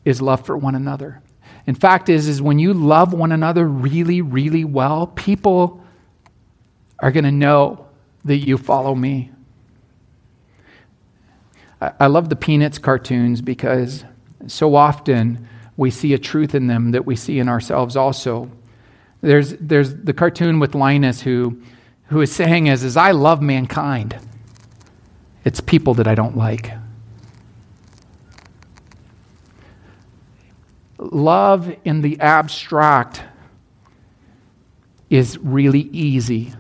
is 0.04 0.22
love 0.22 0.46
for 0.46 0.58
one 0.58 0.76
another. 0.76 1.22
In 1.66 1.76
fact, 1.76 2.10
is, 2.10 2.28
is 2.28 2.42
when 2.42 2.60
you 2.60 2.74
love 2.74 3.14
one 3.14 3.32
another 3.32 3.66
really, 3.66 4.22
really 4.22 4.66
well, 4.66 5.08
people 5.08 5.82
are 7.00 7.10
going 7.10 7.24
to 7.24 7.32
know 7.32 7.86
that 8.26 8.40
you 8.40 8.58
follow 8.58 8.96
me. 8.96 9.32
I, 11.80 11.94
I 12.02 12.08
love 12.08 12.28
the 12.28 12.36
Peanuts 12.36 12.80
cartoons 12.80 13.42
because 13.42 14.04
so 14.48 14.76
often 14.76 15.48
we 15.78 15.90
see 15.90 16.14
a 16.14 16.20
truth 16.20 16.54
in 16.54 16.68
them 16.68 16.92
that 16.92 17.06
we 17.06 17.16
see 17.16 17.40
in 17.40 17.48
ourselves 17.48 17.96
also. 17.96 18.52
There's, 19.22 19.52
there's 19.54 19.96
the 19.96 20.12
cartoon 20.12 20.60
with 20.60 20.76
Linus 20.76 21.22
who, 21.22 21.62
who 22.12 22.20
is 22.20 22.36
saying 22.36 22.68
is, 22.68 22.84
is 22.84 22.98
I 22.98 23.12
love 23.12 23.42
mankind. 23.42 24.20
It's 25.46 25.62
people 25.62 25.94
that 25.94 26.10
I 26.10 26.14
don't 26.14 26.36
like. 26.36 26.74
Love 30.98 31.74
in 31.86 32.02
the 32.02 32.20
abstract 32.20 33.24
is 35.10 35.38
really 35.38 35.84
easy. 35.94 36.54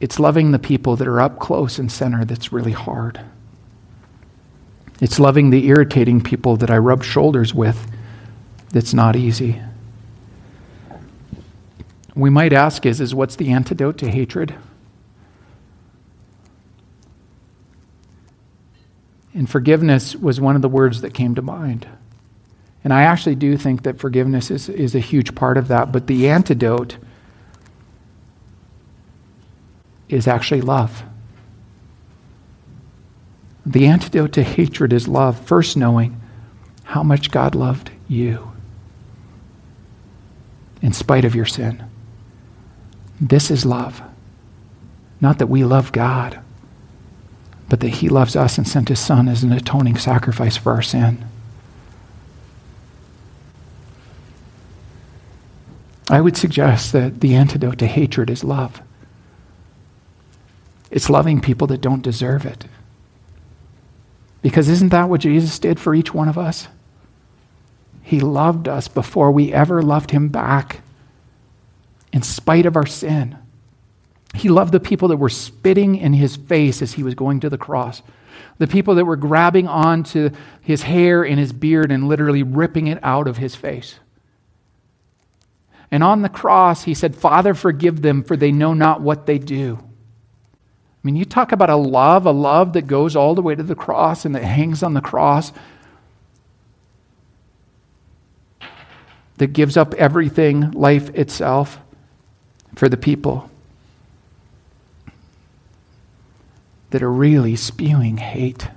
It's 0.00 0.18
loving 0.18 0.50
the 0.50 0.58
people 0.58 0.96
that 0.96 1.06
are 1.06 1.20
up 1.20 1.38
close 1.38 1.78
and 1.78 1.92
center 1.92 2.24
that's 2.24 2.54
really 2.54 2.72
hard. 2.72 3.20
It's 5.02 5.20
loving 5.20 5.50
the 5.50 5.66
irritating 5.66 6.22
people 6.22 6.56
that 6.56 6.70
I 6.70 6.78
rub 6.78 7.04
shoulders 7.04 7.52
with 7.54 7.86
that's 8.70 8.94
not 8.94 9.14
easy. 9.14 9.60
We 12.14 12.30
might 12.30 12.52
ask 12.52 12.84
is, 12.86 13.00
is 13.00 13.14
what's 13.14 13.36
the 13.36 13.50
antidote 13.50 13.98
to 13.98 14.10
hatred? 14.10 14.54
And 19.32 19.48
forgiveness 19.48 20.16
was 20.16 20.40
one 20.40 20.56
of 20.56 20.62
the 20.62 20.68
words 20.68 21.02
that 21.02 21.14
came 21.14 21.34
to 21.36 21.42
mind. 21.42 21.86
And 22.82 22.92
I 22.92 23.02
actually 23.02 23.36
do 23.36 23.56
think 23.56 23.82
that 23.84 23.98
forgiveness 23.98 24.50
is, 24.50 24.68
is 24.68 24.94
a 24.94 25.00
huge 25.00 25.34
part 25.34 25.56
of 25.56 25.68
that. 25.68 25.92
But 25.92 26.06
the 26.06 26.28
antidote 26.28 26.96
is 30.08 30.26
actually 30.26 30.62
love. 30.62 31.04
The 33.64 33.86
antidote 33.86 34.32
to 34.32 34.42
hatred 34.42 34.92
is 34.92 35.06
love. 35.06 35.38
First, 35.40 35.76
knowing 35.76 36.20
how 36.84 37.02
much 37.02 37.30
God 37.30 37.54
loved 37.54 37.90
you 38.08 38.50
in 40.82 40.92
spite 40.92 41.24
of 41.24 41.34
your 41.34 41.46
sin. 41.46 41.89
This 43.20 43.50
is 43.50 43.66
love. 43.66 44.02
Not 45.20 45.38
that 45.38 45.48
we 45.48 45.64
love 45.64 45.92
God 45.92 46.40
but 47.70 47.80
that 47.80 47.88
he 47.88 48.08
loves 48.08 48.34
us 48.34 48.58
and 48.58 48.66
sent 48.66 48.88
his 48.88 48.98
son 48.98 49.28
as 49.28 49.44
an 49.44 49.52
atoning 49.52 49.96
sacrifice 49.96 50.56
for 50.56 50.72
our 50.72 50.82
sin. 50.82 51.24
I 56.10 56.20
would 56.20 56.36
suggest 56.36 56.92
that 56.92 57.20
the 57.20 57.36
antidote 57.36 57.78
to 57.78 57.86
hatred 57.86 58.28
is 58.28 58.42
love. 58.42 58.82
It's 60.90 61.08
loving 61.08 61.40
people 61.40 61.68
that 61.68 61.80
don't 61.80 62.02
deserve 62.02 62.44
it. 62.44 62.64
Because 64.42 64.68
isn't 64.68 64.88
that 64.88 65.08
what 65.08 65.20
Jesus 65.20 65.60
did 65.60 65.78
for 65.78 65.94
each 65.94 66.12
one 66.12 66.28
of 66.28 66.36
us? 66.36 66.66
He 68.02 68.18
loved 68.18 68.66
us 68.66 68.88
before 68.88 69.30
we 69.30 69.52
ever 69.52 69.80
loved 69.80 70.10
him 70.10 70.26
back, 70.26 70.80
in 72.12 72.22
spite 72.22 72.66
of 72.66 72.76
our 72.76 72.86
sin. 72.86 73.38
He 74.34 74.48
loved 74.48 74.72
the 74.72 74.80
people 74.80 75.08
that 75.08 75.16
were 75.16 75.28
spitting 75.28 75.96
in 75.96 76.12
his 76.12 76.36
face 76.36 76.82
as 76.82 76.92
he 76.92 77.02
was 77.02 77.14
going 77.14 77.40
to 77.40 77.50
the 77.50 77.58
cross, 77.58 78.02
the 78.58 78.66
people 78.66 78.94
that 78.94 79.04
were 79.04 79.16
grabbing 79.16 79.66
onto 79.66 80.30
his 80.60 80.82
hair 80.82 81.24
and 81.24 81.38
his 81.38 81.52
beard 81.52 81.90
and 81.90 82.08
literally 82.08 82.42
ripping 82.42 82.86
it 82.86 82.98
out 83.02 83.26
of 83.26 83.38
his 83.38 83.54
face. 83.54 83.98
And 85.90 86.04
on 86.04 86.22
the 86.22 86.28
cross, 86.28 86.84
he 86.84 86.94
said, 86.94 87.16
Father, 87.16 87.54
forgive 87.54 88.02
them, 88.02 88.22
for 88.22 88.36
they 88.36 88.52
know 88.52 88.74
not 88.74 89.00
what 89.00 89.26
they 89.26 89.38
do. 89.38 89.78
I 89.82 90.98
mean, 91.02 91.16
you 91.16 91.24
talk 91.24 91.50
about 91.50 91.70
a 91.70 91.76
love, 91.76 92.26
a 92.26 92.30
love 92.30 92.74
that 92.74 92.86
goes 92.86 93.16
all 93.16 93.34
the 93.34 93.42
way 93.42 93.54
to 93.54 93.62
the 93.62 93.74
cross 93.74 94.24
and 94.24 94.34
that 94.34 94.44
hangs 94.44 94.82
on 94.82 94.94
the 94.94 95.00
cross, 95.00 95.50
that 99.38 99.54
gives 99.54 99.76
up 99.76 99.94
everything, 99.94 100.70
life 100.72 101.08
itself, 101.14 101.78
for 102.80 102.88
the 102.88 102.96
people. 102.96 103.50
that 106.90 107.02
are 107.02 107.12
really 107.12 107.54
spewing 107.54 108.16
hate. 108.16 108.68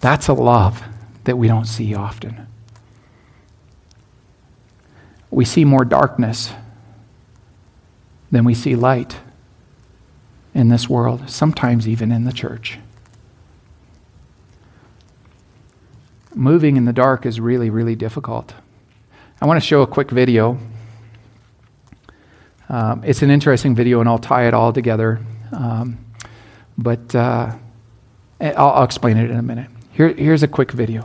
That's 0.00 0.26
a 0.26 0.32
love 0.32 0.82
that 1.24 1.36
we 1.36 1.46
don't 1.46 1.66
see 1.66 1.94
often. 1.94 2.46
We 5.30 5.44
see 5.44 5.64
more 5.66 5.84
darkness 5.84 6.50
than 8.30 8.44
we 8.44 8.54
see 8.54 8.74
light 8.74 9.18
in 10.54 10.70
this 10.70 10.88
world, 10.88 11.28
sometimes 11.30 11.86
even 11.86 12.10
in 12.10 12.24
the 12.24 12.32
church. 12.32 12.78
Moving 16.34 16.78
in 16.78 16.86
the 16.86 16.92
dark 16.92 17.26
is 17.26 17.38
really, 17.38 17.68
really 17.68 17.94
difficult. 17.94 18.54
I 19.42 19.46
want 19.46 19.62
to 19.62 19.66
show 19.66 19.82
a 19.82 19.86
quick 19.86 20.10
video. 20.10 20.58
Um, 22.72 23.04
it's 23.04 23.20
an 23.20 23.30
interesting 23.30 23.74
video, 23.74 24.00
and 24.00 24.08
I'll 24.08 24.18
tie 24.18 24.48
it 24.48 24.54
all 24.54 24.72
together. 24.72 25.20
Um, 25.52 25.98
but 26.78 27.14
uh, 27.14 27.54
I'll, 28.40 28.70
I'll, 28.70 28.84
explain 28.84 29.18
it 29.18 29.30
in 29.30 29.36
a 29.36 29.42
minute. 29.42 29.68
Here, 29.92 30.08
here's 30.08 30.42
a 30.42 30.48
quick 30.48 30.72
video. 30.72 31.04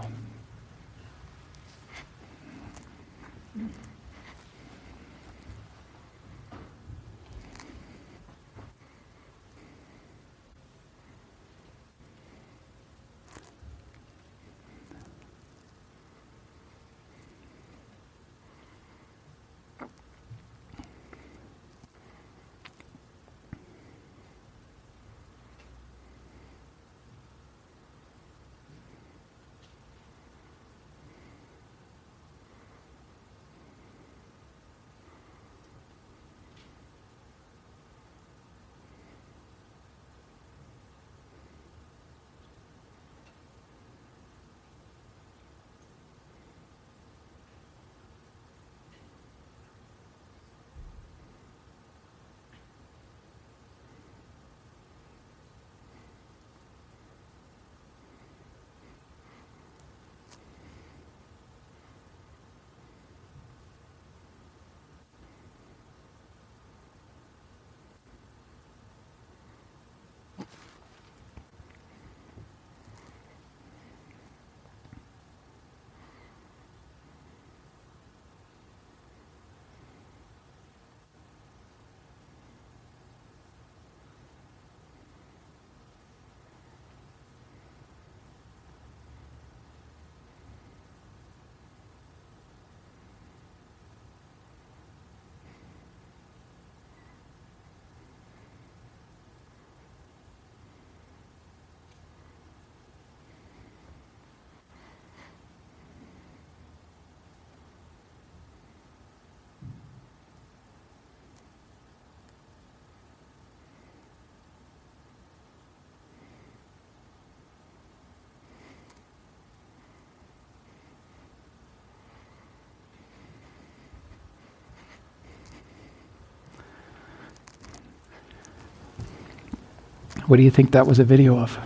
What 130.28 130.36
do 130.36 130.44
you 130.44 130.52
think 130.52 130.72
that 130.72 130.86
was 130.86 131.00
a 131.00 131.06
video 131.06 131.40
of? 131.40 131.58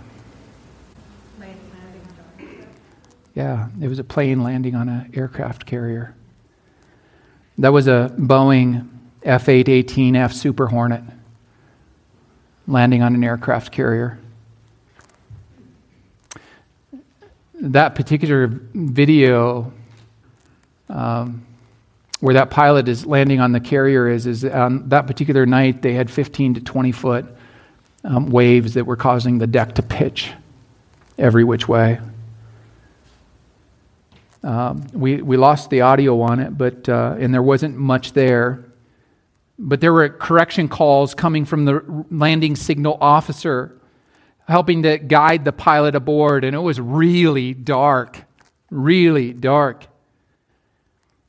Yeah, 3.34 3.68
it 3.80 3.88
was 3.88 3.98
a 3.98 4.04
plane 4.04 4.44
landing 4.44 4.76
on 4.76 4.88
an 4.88 5.10
aircraft 5.14 5.66
carrier. 5.66 6.14
That 7.58 7.72
was 7.72 7.88
a 7.88 8.14
Boeing 8.16 8.88
F/A-18F 9.24 10.32
Super 10.32 10.68
Hornet 10.68 11.02
landing 12.68 13.02
on 13.02 13.16
an 13.16 13.24
aircraft 13.24 13.72
carrier. 13.72 14.20
That 17.54 17.96
particular 17.96 18.46
video, 18.74 19.72
um, 20.88 21.44
where 22.20 22.34
that 22.34 22.50
pilot 22.50 22.86
is 22.86 23.06
landing 23.06 23.40
on 23.40 23.50
the 23.50 23.60
carrier, 23.60 24.08
is, 24.08 24.26
is 24.26 24.44
on 24.44 24.88
that 24.90 25.08
particular 25.08 25.46
night 25.46 25.82
they 25.82 25.94
had 25.94 26.08
15 26.08 26.54
to 26.54 26.60
20 26.60 26.92
foot 26.92 27.26
um, 28.04 28.30
waves 28.30 28.74
that 28.74 28.84
were 28.84 28.96
causing 28.96 29.38
the 29.38 29.46
deck 29.46 29.74
to 29.76 29.82
pitch 29.82 30.32
every 31.18 31.44
which 31.44 31.68
way. 31.68 32.00
Um, 34.42 34.86
we, 34.92 35.22
we 35.22 35.36
lost 35.36 35.70
the 35.70 35.82
audio 35.82 36.20
on 36.20 36.40
it, 36.40 36.58
but, 36.58 36.88
uh, 36.88 37.16
and 37.18 37.32
there 37.32 37.42
wasn't 37.42 37.76
much 37.76 38.12
there. 38.12 38.64
But 39.58 39.80
there 39.80 39.92
were 39.92 40.08
correction 40.08 40.68
calls 40.68 41.14
coming 41.14 41.44
from 41.44 41.64
the 41.64 42.04
landing 42.10 42.56
signal 42.56 42.98
officer, 43.00 43.78
helping 44.48 44.82
to 44.82 44.98
guide 44.98 45.44
the 45.44 45.52
pilot 45.52 45.94
aboard, 45.94 46.42
and 46.42 46.56
it 46.56 46.60
was 46.60 46.80
really 46.80 47.54
dark, 47.54 48.24
really 48.70 49.32
dark. 49.32 49.86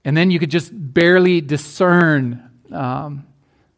And 0.04 0.18
then 0.18 0.32
you 0.32 0.40
could 0.40 0.50
just 0.50 0.72
barely 0.74 1.40
discern 1.40 2.50
um, 2.72 3.28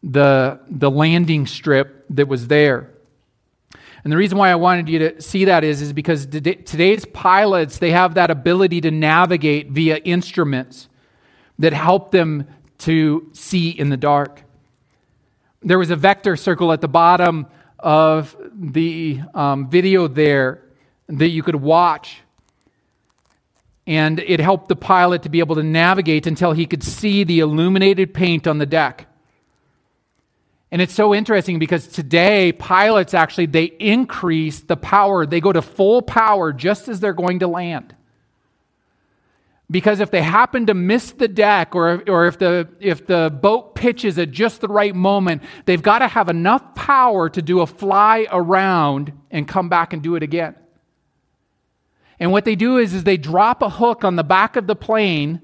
the, 0.06 0.60
the 0.68 0.90
landing 0.90 1.46
strip 1.46 2.06
that 2.10 2.28
was 2.28 2.46
there. 2.46 2.90
And 4.04 4.12
the 4.12 4.16
reason 4.16 4.38
why 4.38 4.50
I 4.50 4.54
wanted 4.54 4.88
you 4.88 5.00
to 5.00 5.20
see 5.20 5.46
that 5.46 5.64
is, 5.64 5.82
is 5.82 5.92
because 5.92 6.26
today's 6.26 7.04
pilots, 7.06 7.78
they 7.78 7.90
have 7.90 8.14
that 8.14 8.30
ability 8.30 8.80
to 8.82 8.92
navigate 8.92 9.70
via 9.70 9.96
instruments 9.96 10.88
that 11.58 11.72
help 11.72 12.12
them 12.12 12.46
to 12.78 13.28
see 13.32 13.70
in 13.70 13.88
the 13.88 13.96
dark. 13.96 14.44
There 15.62 15.78
was 15.78 15.90
a 15.90 15.96
vector 15.96 16.36
circle 16.36 16.72
at 16.72 16.80
the 16.80 16.88
bottom 16.88 17.48
of 17.80 18.36
the 18.54 19.20
um, 19.34 19.68
video 19.68 20.06
there 20.06 20.62
that 21.08 21.28
you 21.28 21.42
could 21.42 21.56
watch. 21.56 22.20
And 23.88 24.20
it 24.20 24.38
helped 24.38 24.68
the 24.68 24.76
pilot 24.76 25.24
to 25.24 25.28
be 25.28 25.40
able 25.40 25.56
to 25.56 25.64
navigate 25.64 26.28
until 26.28 26.52
he 26.52 26.66
could 26.66 26.84
see 26.84 27.24
the 27.24 27.40
illuminated 27.40 28.14
paint 28.14 28.46
on 28.46 28.58
the 28.58 28.66
deck. 28.66 29.08
And 30.70 30.82
it's 30.82 30.94
so 30.94 31.14
interesting 31.14 31.58
because 31.58 31.86
today 31.86 32.52
pilots 32.52 33.14
actually 33.14 33.46
they 33.46 33.64
increase 33.64 34.60
the 34.60 34.76
power. 34.76 35.24
They 35.24 35.40
go 35.40 35.52
to 35.52 35.62
full 35.62 36.02
power 36.02 36.52
just 36.52 36.88
as 36.88 37.00
they're 37.00 37.12
going 37.12 37.40
to 37.40 37.48
land. 37.48 37.94
Because 39.68 39.98
if 39.98 40.12
they 40.12 40.22
happen 40.22 40.66
to 40.66 40.74
miss 40.74 41.10
the 41.12 41.26
deck 41.26 41.74
or, 41.74 42.02
or 42.08 42.26
if, 42.26 42.38
the, 42.38 42.68
if 42.78 43.06
the 43.06 43.36
boat 43.42 43.74
pitches 43.74 44.16
at 44.18 44.30
just 44.30 44.60
the 44.60 44.68
right 44.68 44.94
moment, 44.94 45.42
they've 45.64 45.82
got 45.82 46.00
to 46.00 46.08
have 46.08 46.28
enough 46.28 46.74
power 46.76 47.28
to 47.30 47.42
do 47.42 47.60
a 47.60 47.66
fly 47.66 48.26
around 48.30 49.12
and 49.30 49.48
come 49.48 49.68
back 49.68 49.92
and 49.92 50.02
do 50.02 50.14
it 50.14 50.22
again. 50.22 50.54
And 52.20 52.30
what 52.30 52.44
they 52.44 52.54
do 52.54 52.78
is, 52.78 52.94
is 52.94 53.04
they 53.04 53.16
drop 53.16 53.60
a 53.60 53.68
hook 53.68 54.04
on 54.04 54.16
the 54.16 54.24
back 54.24 54.56
of 54.56 54.66
the 54.66 54.76
plane 54.76 55.42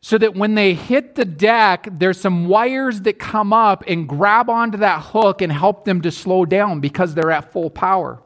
so 0.00 0.16
that 0.18 0.34
when 0.34 0.54
they 0.54 0.74
hit 0.74 1.16
the 1.16 1.24
deck, 1.24 1.88
there's 1.90 2.20
some 2.20 2.46
wires 2.46 3.00
that 3.02 3.18
come 3.18 3.52
up 3.52 3.82
and 3.88 4.08
grab 4.08 4.48
onto 4.48 4.78
that 4.78 5.02
hook 5.06 5.42
and 5.42 5.52
help 5.52 5.84
them 5.84 6.00
to 6.02 6.12
slow 6.12 6.44
down 6.44 6.80
because 6.80 7.14
they're 7.14 7.32
at 7.32 7.52
full 7.52 7.68
power. 7.68 8.22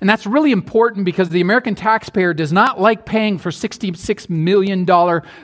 And 0.00 0.10
that's 0.10 0.26
really 0.26 0.50
important 0.50 1.04
because 1.04 1.28
the 1.28 1.40
American 1.40 1.76
taxpayer 1.76 2.34
does 2.34 2.52
not 2.52 2.80
like 2.80 3.06
paying 3.06 3.38
for 3.38 3.50
$66 3.50 4.28
million 4.28 4.84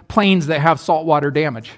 planes 0.08 0.48
that 0.48 0.60
have 0.60 0.80
saltwater 0.80 1.30
damage. 1.30 1.70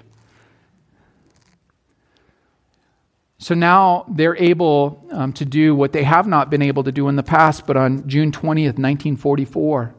So 3.37 3.53
now 3.53 4.05
they're 4.07 4.35
able 4.35 5.03
um, 5.11 5.31
to 5.33 5.45
do 5.45 5.75
what 5.75 5.93
they 5.93 6.03
have 6.03 6.25
not 6.25 6.49
been 6.49 6.63
able 6.63 6.83
to 6.83 6.91
do 6.91 7.07
in 7.07 7.15
the 7.15 7.23
past, 7.23 7.67
but 7.67 7.77
on 7.77 8.07
June 8.07 8.31
20th, 8.31 8.79
1944, 8.79 9.93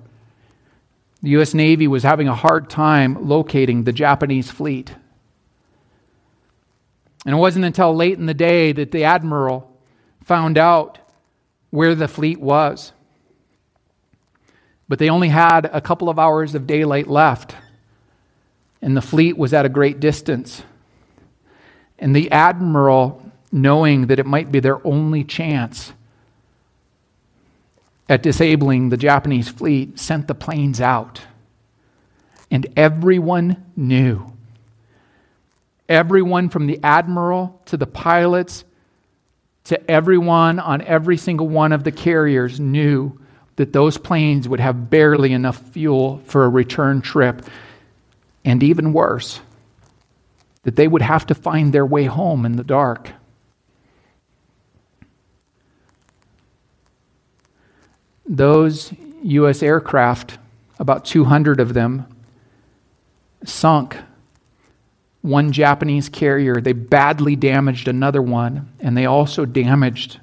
the 1.22 1.30
U.S. 1.30 1.54
Navy 1.54 1.86
was 1.86 2.02
having 2.02 2.28
a 2.28 2.34
hard 2.34 2.68
time 2.68 3.28
locating 3.28 3.84
the 3.84 3.92
Japanese 3.92 4.50
fleet. 4.50 4.92
And 7.24 7.36
it 7.36 7.38
wasn't 7.38 7.64
until 7.64 7.94
late 7.94 8.18
in 8.18 8.26
the 8.26 8.34
day 8.34 8.72
that 8.72 8.90
the 8.90 9.04
admiral 9.04 9.70
found 10.24 10.58
out 10.58 10.98
where 11.70 11.94
the 11.94 12.08
fleet 12.08 12.40
was. 12.40 12.92
But 14.88 14.98
they 14.98 15.08
only 15.08 15.28
had 15.28 15.70
a 15.72 15.80
couple 15.80 16.08
of 16.08 16.18
hours 16.18 16.54
of 16.54 16.66
daylight 16.66 17.06
left, 17.06 17.54
and 18.82 18.96
the 18.96 19.00
fleet 19.00 19.38
was 19.38 19.54
at 19.54 19.64
a 19.64 19.68
great 19.68 20.00
distance. 20.00 20.64
And 21.98 22.14
the 22.14 22.30
admiral, 22.32 23.24
knowing 23.52 24.08
that 24.08 24.18
it 24.18 24.26
might 24.26 24.50
be 24.50 24.58
their 24.58 24.84
only 24.84 25.22
chance, 25.22 25.92
at 28.08 28.22
disabling 28.22 28.88
the 28.88 28.96
Japanese 28.96 29.48
fleet 29.48 29.98
sent 29.98 30.28
the 30.28 30.34
planes 30.34 30.80
out. 30.80 31.22
And 32.50 32.66
everyone 32.76 33.64
knew. 33.76 34.32
Everyone 35.88 36.48
from 36.48 36.66
the 36.66 36.80
admiral 36.82 37.60
to 37.66 37.76
the 37.76 37.86
pilots 37.86 38.64
to 39.64 39.90
everyone 39.90 40.58
on 40.58 40.82
every 40.82 41.16
single 41.16 41.48
one 41.48 41.72
of 41.72 41.84
the 41.84 41.92
carriers 41.92 42.58
knew 42.58 43.18
that 43.56 43.72
those 43.72 43.98
planes 43.98 44.48
would 44.48 44.60
have 44.60 44.90
barely 44.90 45.32
enough 45.32 45.58
fuel 45.58 46.20
for 46.24 46.44
a 46.44 46.48
return 46.48 47.00
trip. 47.00 47.46
And 48.44 48.62
even 48.62 48.92
worse, 48.92 49.40
that 50.64 50.76
they 50.76 50.88
would 50.88 51.02
have 51.02 51.26
to 51.26 51.34
find 51.34 51.72
their 51.72 51.86
way 51.86 52.04
home 52.04 52.44
in 52.44 52.56
the 52.56 52.64
dark. 52.64 53.10
Those 58.32 58.92
U.S. 59.22 59.62
aircraft, 59.62 60.38
about 60.78 61.04
200 61.04 61.60
of 61.60 61.74
them, 61.74 62.06
sunk 63.44 63.98
one 65.20 65.52
Japanese 65.52 66.08
carrier. 66.08 66.60
They 66.60 66.72
badly 66.72 67.36
damaged 67.36 67.86
another 67.86 68.22
one, 68.22 68.72
and 68.80 68.96
they 68.96 69.04
also 69.04 69.44
damaged 69.44 70.18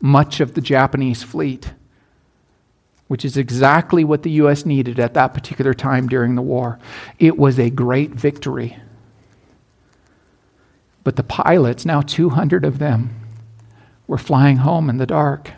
much 0.00 0.40
of 0.40 0.52
the 0.52 0.60
Japanese 0.60 1.22
fleet, 1.22 1.72
which 3.08 3.24
is 3.24 3.38
exactly 3.38 4.04
what 4.04 4.22
the 4.22 4.30
U.S. 4.32 4.66
needed 4.66 5.00
at 5.00 5.14
that 5.14 5.32
particular 5.32 5.72
time 5.72 6.08
during 6.08 6.34
the 6.34 6.42
war. 6.42 6.78
It 7.18 7.38
was 7.38 7.58
a 7.58 7.70
great 7.70 8.10
victory. 8.10 8.76
But 11.04 11.16
the 11.16 11.22
pilots, 11.22 11.86
now 11.86 12.02
200 12.02 12.66
of 12.66 12.78
them, 12.78 13.16
were 14.06 14.18
flying 14.18 14.58
home 14.58 14.90
in 14.90 14.98
the 14.98 15.06
dark. 15.06 15.52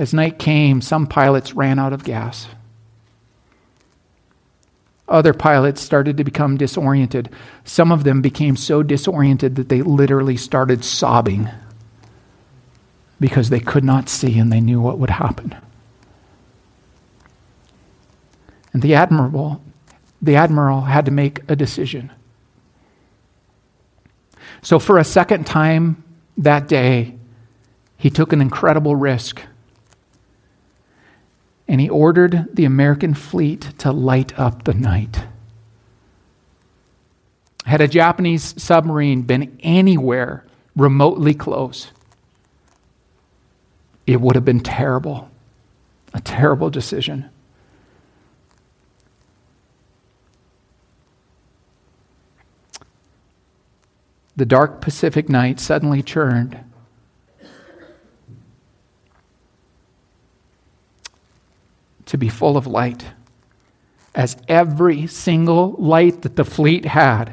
As 0.00 0.14
night 0.14 0.38
came, 0.38 0.80
some 0.80 1.06
pilots 1.06 1.52
ran 1.52 1.78
out 1.78 1.92
of 1.92 2.04
gas. 2.04 2.48
Other 5.06 5.34
pilots 5.34 5.82
started 5.82 6.16
to 6.16 6.24
become 6.24 6.56
disoriented. 6.56 7.28
Some 7.64 7.92
of 7.92 8.02
them 8.02 8.22
became 8.22 8.56
so 8.56 8.82
disoriented 8.82 9.56
that 9.56 9.68
they 9.68 9.82
literally 9.82 10.38
started 10.38 10.86
sobbing 10.86 11.50
because 13.20 13.50
they 13.50 13.60
could 13.60 13.84
not 13.84 14.08
see 14.08 14.38
and 14.38 14.50
they 14.50 14.62
knew 14.62 14.80
what 14.80 14.98
would 14.98 15.10
happen. 15.10 15.54
And 18.72 18.80
the 18.80 18.94
admiral, 18.94 19.62
the 20.22 20.36
admiral 20.36 20.80
had 20.80 21.04
to 21.04 21.10
make 21.10 21.40
a 21.46 21.54
decision. 21.54 22.10
So, 24.62 24.78
for 24.78 24.96
a 24.96 25.04
second 25.04 25.46
time 25.46 26.02
that 26.38 26.68
day, 26.68 27.18
he 27.98 28.08
took 28.08 28.32
an 28.32 28.40
incredible 28.40 28.96
risk 28.96 29.42
and 31.70 31.80
he 31.80 31.88
ordered 31.88 32.48
the 32.52 32.64
American 32.64 33.14
fleet 33.14 33.60
to 33.78 33.92
light 33.92 34.36
up 34.36 34.64
the 34.64 34.74
night. 34.74 35.22
Had 37.64 37.80
a 37.80 37.86
Japanese 37.86 38.60
submarine 38.60 39.22
been 39.22 39.56
anywhere 39.60 40.44
remotely 40.74 41.32
close, 41.32 41.92
it 44.04 44.20
would 44.20 44.34
have 44.34 44.44
been 44.44 44.58
terrible. 44.58 45.30
A 46.12 46.20
terrible 46.20 46.70
decision. 46.70 47.30
The 54.34 54.44
dark 54.44 54.80
Pacific 54.80 55.28
night 55.28 55.60
suddenly 55.60 56.02
turned 56.02 56.58
to 62.10 62.18
be 62.18 62.28
full 62.28 62.56
of 62.56 62.66
light, 62.66 63.04
as 64.16 64.36
every 64.48 65.06
single 65.06 65.76
light 65.78 66.22
that 66.22 66.34
the 66.34 66.44
fleet 66.44 66.84
had 66.84 67.32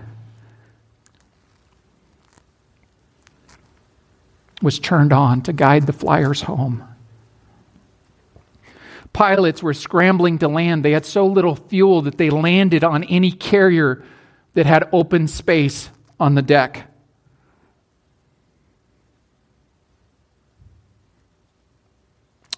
was 4.61 4.77
turned 4.77 5.11
on 5.11 5.41
to 5.41 5.51
guide 5.51 5.87
the 5.87 5.93
flyers 5.93 6.41
home. 6.41 6.87
Pilots 9.13 9.63
were 9.63 9.73
scrambling 9.73 10.37
to 10.37 10.47
land. 10.47 10.85
They 10.85 10.91
had 10.91 11.07
so 11.07 11.25
little 11.25 11.55
fuel 11.55 12.03
that 12.03 12.19
they 12.19 12.29
landed 12.29 12.83
on 12.83 13.03
any 13.05 13.31
carrier 13.31 14.03
that 14.53 14.67
had 14.67 14.87
open 14.91 15.27
space 15.27 15.89
on 16.19 16.35
the 16.35 16.43
deck. 16.43 16.86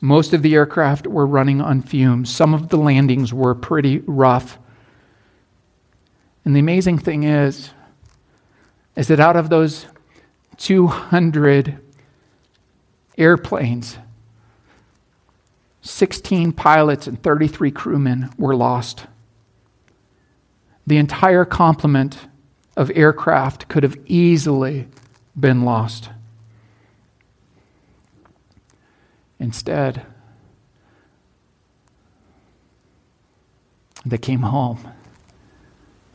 Most 0.02 0.34
of 0.34 0.42
the 0.42 0.56
aircraft 0.56 1.08
were 1.08 1.26
running 1.26 1.62
on 1.62 1.82
fumes. 1.82 2.34
Some 2.34 2.54
of 2.54 2.70
the 2.70 2.78
landings 2.78 3.34
were 3.34 3.54
pretty 3.54 4.00
rough. 4.00 4.58
And 6.46 6.56
the 6.56 6.60
amazing 6.60 7.00
thing 7.00 7.24
is, 7.24 7.72
is 8.96 9.08
that 9.10 9.20
out 9.20 9.36
of 9.36 9.50
those 9.50 9.86
200 10.58 11.80
airplanes, 13.18 13.98
16 15.82 16.54
pilots 16.54 17.08
and 17.08 17.22
33 17.22 17.72
crewmen 17.72 18.30
were 18.38 18.56
lost. 18.56 19.06
The 20.88 20.98
entire 20.98 21.46
complement 21.46 22.18
of 22.76 22.92
aircraft 22.96 23.68
could 23.68 23.84
have 23.84 23.98
easily 24.06 24.88
been 25.38 25.64
lost. 25.64 26.10
Instead, 29.40 30.06
they 34.06 34.18
came 34.18 34.42
home 34.42 34.88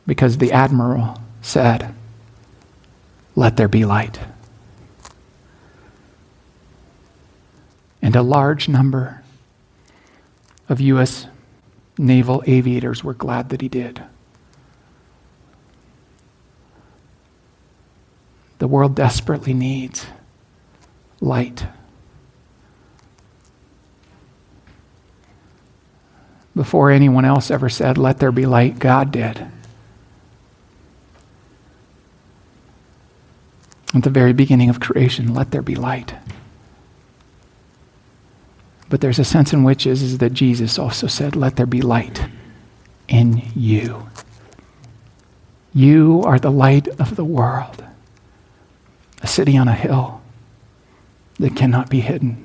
because 0.05 0.37
the 0.37 0.51
admiral 0.51 1.19
said, 1.41 1.93
Let 3.35 3.57
there 3.57 3.67
be 3.67 3.85
light. 3.85 4.19
And 8.01 8.15
a 8.15 8.21
large 8.21 8.69
number 8.69 9.23
of 10.69 10.79
U.S. 10.79 11.27
naval 11.97 12.43
aviators 12.45 13.03
were 13.03 13.13
glad 13.13 13.49
that 13.49 13.61
he 13.61 13.69
did. 13.69 14.03
The 18.59 18.67
world 18.67 18.95
desperately 18.95 19.53
needs 19.53 20.05
light. 21.19 21.65
Before 26.55 26.89
anyone 26.89 27.25
else 27.25 27.51
ever 27.51 27.69
said, 27.69 27.97
Let 27.97 28.19
there 28.19 28.31
be 28.31 28.45
light, 28.45 28.79
God 28.79 29.11
did. 29.11 29.45
At 33.93 34.03
the 34.03 34.09
very 34.09 34.33
beginning 34.33 34.69
of 34.69 34.79
creation, 34.79 35.33
let 35.33 35.51
there 35.51 35.61
be 35.61 35.75
light. 35.75 36.15
But 38.89 39.01
there's 39.01 39.19
a 39.19 39.25
sense 39.25 39.51
in 39.51 39.63
which 39.63 39.85
is, 39.87 40.01
is 40.01 40.17
that 40.19 40.33
Jesus 40.33 40.79
also 40.79 41.07
said, 41.07 41.35
Let 41.35 41.55
there 41.55 41.65
be 41.65 41.81
light 41.81 42.21
in 43.07 43.43
you. 43.55 44.09
You 45.73 46.23
are 46.25 46.39
the 46.39 46.51
light 46.51 46.87
of 46.99 47.15
the 47.15 47.25
world, 47.25 47.83
a 49.21 49.27
city 49.27 49.57
on 49.57 49.67
a 49.67 49.73
hill 49.73 50.21
that 51.39 51.55
cannot 51.55 51.89
be 51.89 51.99
hidden. 51.99 52.44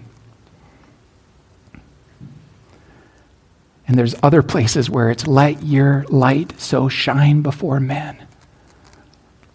And 3.90 3.98
there's 3.98 4.14
other 4.22 4.40
places 4.40 4.88
where 4.88 5.11
it's 5.11 5.26
let 5.26 5.64
your 5.64 6.05
light 6.11 6.61
so 6.61 6.88
shine 6.88 7.42
before 7.42 7.81
men 7.81 8.24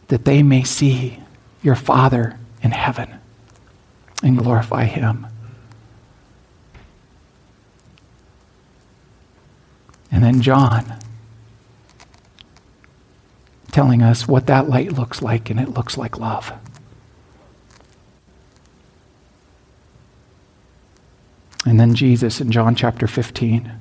that 0.09 0.25
they 0.25 0.43
may 0.43 0.61
see 0.61 1.23
your 1.63 1.77
Father 1.77 2.37
in 2.61 2.71
heaven 2.71 3.17
and 4.21 4.37
glorify 4.37 4.83
Him. 4.83 5.25
And 10.11 10.21
then 10.21 10.41
John 10.41 10.99
telling 13.71 14.01
us 14.01 14.27
what 14.27 14.47
that 14.47 14.67
light 14.67 14.91
looks 14.91 15.21
like, 15.21 15.49
and 15.49 15.61
it 15.61 15.69
looks 15.69 15.97
like 15.97 16.19
love. 16.19 16.51
And 21.65 21.79
then 21.79 21.95
Jesus 21.95 22.41
in 22.41 22.51
John 22.51 22.75
chapter 22.75 23.07
15 23.07 23.71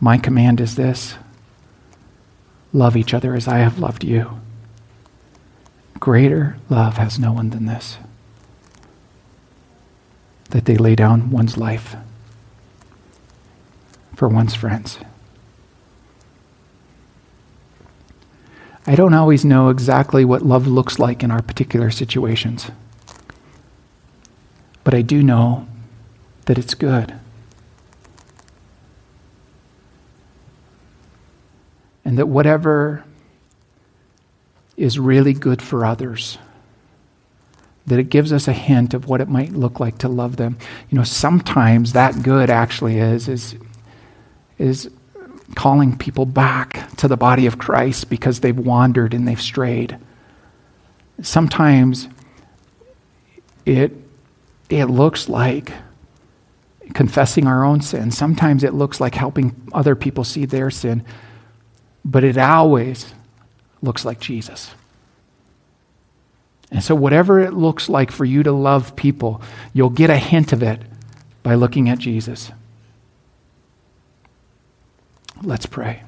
my 0.00 0.16
command 0.16 0.60
is 0.60 0.76
this 0.76 1.14
love 2.72 2.96
each 2.96 3.12
other 3.12 3.34
as 3.34 3.46
I 3.46 3.58
have 3.58 3.78
loved 3.78 4.02
you. 4.02 4.40
Greater 5.98 6.56
love 6.70 6.96
has 6.96 7.18
no 7.18 7.32
one 7.32 7.50
than 7.50 7.66
this 7.66 7.98
that 10.50 10.64
they 10.64 10.76
lay 10.76 10.96
down 10.96 11.30
one's 11.30 11.56
life 11.56 11.94
for 14.16 14.28
one's 14.28 14.54
friends. 14.54 14.98
I 18.86 18.96
don't 18.96 19.14
always 19.14 19.44
know 19.44 19.68
exactly 19.68 20.24
what 20.24 20.42
love 20.42 20.66
looks 20.66 20.98
like 20.98 21.22
in 21.22 21.30
our 21.30 21.42
particular 21.42 21.90
situations, 21.90 22.70
but 24.82 24.94
I 24.94 25.02
do 25.02 25.22
know 25.22 25.68
that 26.46 26.58
it's 26.58 26.74
good. 26.74 27.19
And 32.04 32.18
that 32.18 32.26
whatever 32.26 33.04
is 34.76 34.98
really 34.98 35.34
good 35.34 35.60
for 35.60 35.84
others, 35.84 36.38
that 37.86 37.98
it 37.98 38.08
gives 38.08 38.32
us 38.32 38.48
a 38.48 38.52
hint 38.52 38.94
of 38.94 39.06
what 39.06 39.20
it 39.20 39.28
might 39.28 39.52
look 39.52 39.78
like 39.80 39.98
to 39.98 40.08
love 40.08 40.36
them. 40.36 40.56
You 40.88 40.96
know, 40.96 41.04
sometimes 41.04 41.92
that 41.92 42.22
good 42.22 42.48
actually 42.48 42.98
is, 42.98 43.28
is, 43.28 43.56
is 44.58 44.90
calling 45.54 45.96
people 45.96 46.24
back 46.26 46.88
to 46.96 47.08
the 47.08 47.16
body 47.16 47.46
of 47.46 47.58
Christ 47.58 48.08
because 48.08 48.40
they've 48.40 48.58
wandered 48.58 49.12
and 49.12 49.26
they've 49.26 49.40
strayed. 49.40 49.98
Sometimes 51.20 52.08
it, 53.66 53.92
it 54.70 54.86
looks 54.86 55.28
like 55.28 55.72
confessing 56.94 57.46
our 57.46 57.64
own 57.64 57.80
sin. 57.80 58.10
Sometimes 58.10 58.64
it 58.64 58.74
looks 58.74 59.00
like 59.00 59.14
helping 59.14 59.54
other 59.72 59.94
people 59.94 60.24
see 60.24 60.44
their 60.46 60.70
sin 60.70 61.04
but 62.04 62.24
it 62.24 62.38
always 62.38 63.14
looks 63.82 64.04
like 64.04 64.20
Jesus. 64.20 64.74
And 66.70 66.82
so, 66.82 66.94
whatever 66.94 67.40
it 67.40 67.52
looks 67.52 67.88
like 67.88 68.10
for 68.10 68.24
you 68.24 68.42
to 68.44 68.52
love 68.52 68.94
people, 68.94 69.42
you'll 69.72 69.90
get 69.90 70.10
a 70.10 70.16
hint 70.16 70.52
of 70.52 70.62
it 70.62 70.80
by 71.42 71.54
looking 71.54 71.88
at 71.88 71.98
Jesus. 71.98 72.52
Let's 75.42 75.66
pray. 75.66 76.02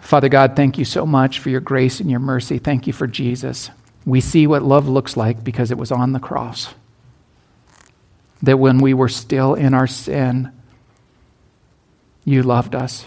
Father 0.00 0.28
God, 0.28 0.54
thank 0.54 0.76
you 0.76 0.84
so 0.84 1.06
much 1.06 1.38
for 1.38 1.48
your 1.48 1.60
grace 1.60 1.98
and 2.00 2.10
your 2.10 2.20
mercy. 2.20 2.58
Thank 2.58 2.86
you 2.86 2.92
for 2.92 3.06
Jesus. 3.06 3.70
We 4.04 4.20
see 4.20 4.46
what 4.46 4.62
love 4.62 4.86
looks 4.86 5.16
like 5.16 5.42
because 5.42 5.70
it 5.70 5.78
was 5.78 5.90
on 5.90 6.12
the 6.12 6.20
cross. 6.20 6.74
That 8.42 8.58
when 8.58 8.78
we 8.78 8.92
were 8.92 9.08
still 9.08 9.54
in 9.54 9.72
our 9.72 9.86
sin, 9.86 10.52
you 12.26 12.42
loved 12.42 12.74
us. 12.74 13.06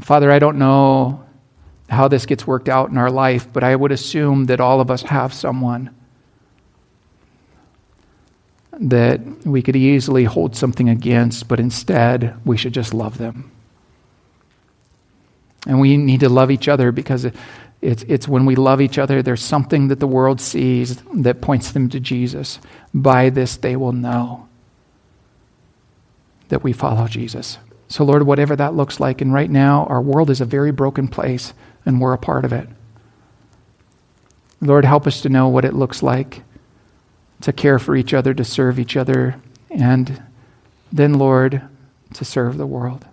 Father, 0.00 0.30
I 0.30 0.38
don't 0.38 0.58
know 0.58 1.24
how 1.88 2.08
this 2.08 2.26
gets 2.26 2.46
worked 2.46 2.68
out 2.68 2.90
in 2.90 2.98
our 2.98 3.10
life, 3.10 3.52
but 3.52 3.62
I 3.62 3.76
would 3.76 3.92
assume 3.92 4.46
that 4.46 4.60
all 4.60 4.80
of 4.80 4.90
us 4.90 5.02
have 5.02 5.32
someone 5.32 5.94
that 8.80 9.20
we 9.46 9.62
could 9.62 9.76
easily 9.76 10.24
hold 10.24 10.56
something 10.56 10.88
against, 10.88 11.46
but 11.46 11.60
instead 11.60 12.36
we 12.44 12.56
should 12.56 12.74
just 12.74 12.92
love 12.92 13.18
them. 13.18 13.50
And 15.66 15.80
we 15.80 15.96
need 15.96 16.20
to 16.20 16.28
love 16.28 16.50
each 16.50 16.68
other 16.68 16.90
because 16.90 17.26
it's, 17.80 18.02
it's 18.02 18.26
when 18.26 18.46
we 18.46 18.56
love 18.56 18.80
each 18.80 18.98
other, 18.98 19.22
there's 19.22 19.42
something 19.42 19.88
that 19.88 20.00
the 20.00 20.06
world 20.06 20.40
sees 20.40 20.96
that 21.14 21.40
points 21.40 21.72
them 21.72 21.88
to 21.90 22.00
Jesus. 22.00 22.58
By 22.92 23.30
this, 23.30 23.56
they 23.56 23.76
will 23.76 23.92
know 23.92 24.48
that 26.48 26.62
we 26.62 26.72
follow 26.72 27.06
Jesus. 27.06 27.58
So, 27.88 28.04
Lord, 28.04 28.24
whatever 28.24 28.56
that 28.56 28.74
looks 28.74 28.98
like, 28.98 29.20
and 29.20 29.32
right 29.32 29.50
now 29.50 29.84
our 29.86 30.00
world 30.00 30.30
is 30.30 30.40
a 30.40 30.46
very 30.46 30.72
broken 30.72 31.08
place, 31.08 31.52
and 31.84 32.00
we're 32.00 32.14
a 32.14 32.18
part 32.18 32.44
of 32.44 32.52
it. 32.52 32.68
Lord, 34.60 34.84
help 34.84 35.06
us 35.06 35.20
to 35.22 35.28
know 35.28 35.48
what 35.48 35.64
it 35.64 35.74
looks 35.74 36.02
like 36.02 36.42
to 37.42 37.52
care 37.52 37.78
for 37.78 37.94
each 37.94 38.14
other, 38.14 38.32
to 38.32 38.44
serve 38.44 38.78
each 38.78 38.96
other, 38.96 39.38
and 39.70 40.22
then, 40.90 41.14
Lord, 41.14 41.60
to 42.14 42.24
serve 42.24 42.56
the 42.56 42.66
world. 42.66 43.04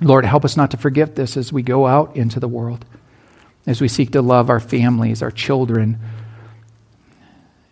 Lord, 0.00 0.26
help 0.26 0.44
us 0.44 0.56
not 0.56 0.70
to 0.72 0.76
forget 0.76 1.14
this 1.14 1.36
as 1.36 1.52
we 1.52 1.62
go 1.62 1.86
out 1.86 2.14
into 2.16 2.40
the 2.40 2.48
world, 2.48 2.84
as 3.66 3.80
we 3.80 3.88
seek 3.88 4.10
to 4.10 4.20
love 4.20 4.50
our 4.50 4.60
families, 4.60 5.22
our 5.22 5.30
children, 5.30 5.98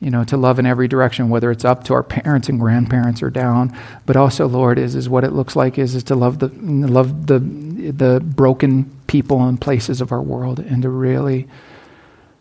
you 0.03 0.11
know, 0.11 0.25
to 0.25 0.37
love 0.37 0.59
in 0.59 0.67
every 0.67 0.89
direction, 0.89 1.29
whether 1.29 1.53
it's 1.53 1.65
up 1.65 1.85
to 1.85 1.95
our 1.95 2.03
parents 2.03 2.49
and 2.49 2.59
grandparents 2.59 3.23
or 3.23 3.31
down. 3.31 3.79
But 4.05 4.17
also, 4.17 4.49
Lord, 4.49 4.77
is, 4.77 4.97
is 4.97 5.09
what 5.09 5.23
it 5.23 5.31
looks 5.31 5.55
like 5.55 5.79
is, 5.79 5.95
is 5.95 6.03
to 6.05 6.17
love 6.17 6.41
the 6.41 6.49
love 6.49 7.29
the 7.29 7.39
the 7.39 8.21
broken 8.21 8.91
people 9.07 9.43
and 9.43 9.61
places 9.61 10.01
of 10.01 10.11
our 10.11 10.21
world 10.21 10.59
and 10.59 10.83
to 10.83 10.89
really 10.89 11.49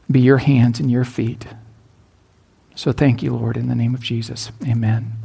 be 0.09 0.21
your 0.21 0.39
hands 0.39 0.79
and 0.79 0.89
your 0.89 1.05
feet. 1.05 1.45
So 2.73 2.91
thank 2.91 3.21
you, 3.21 3.35
Lord, 3.35 3.57
in 3.57 3.69
the 3.69 3.75
name 3.75 3.93
of 3.93 4.01
Jesus. 4.01 4.51
Amen. 4.67 5.20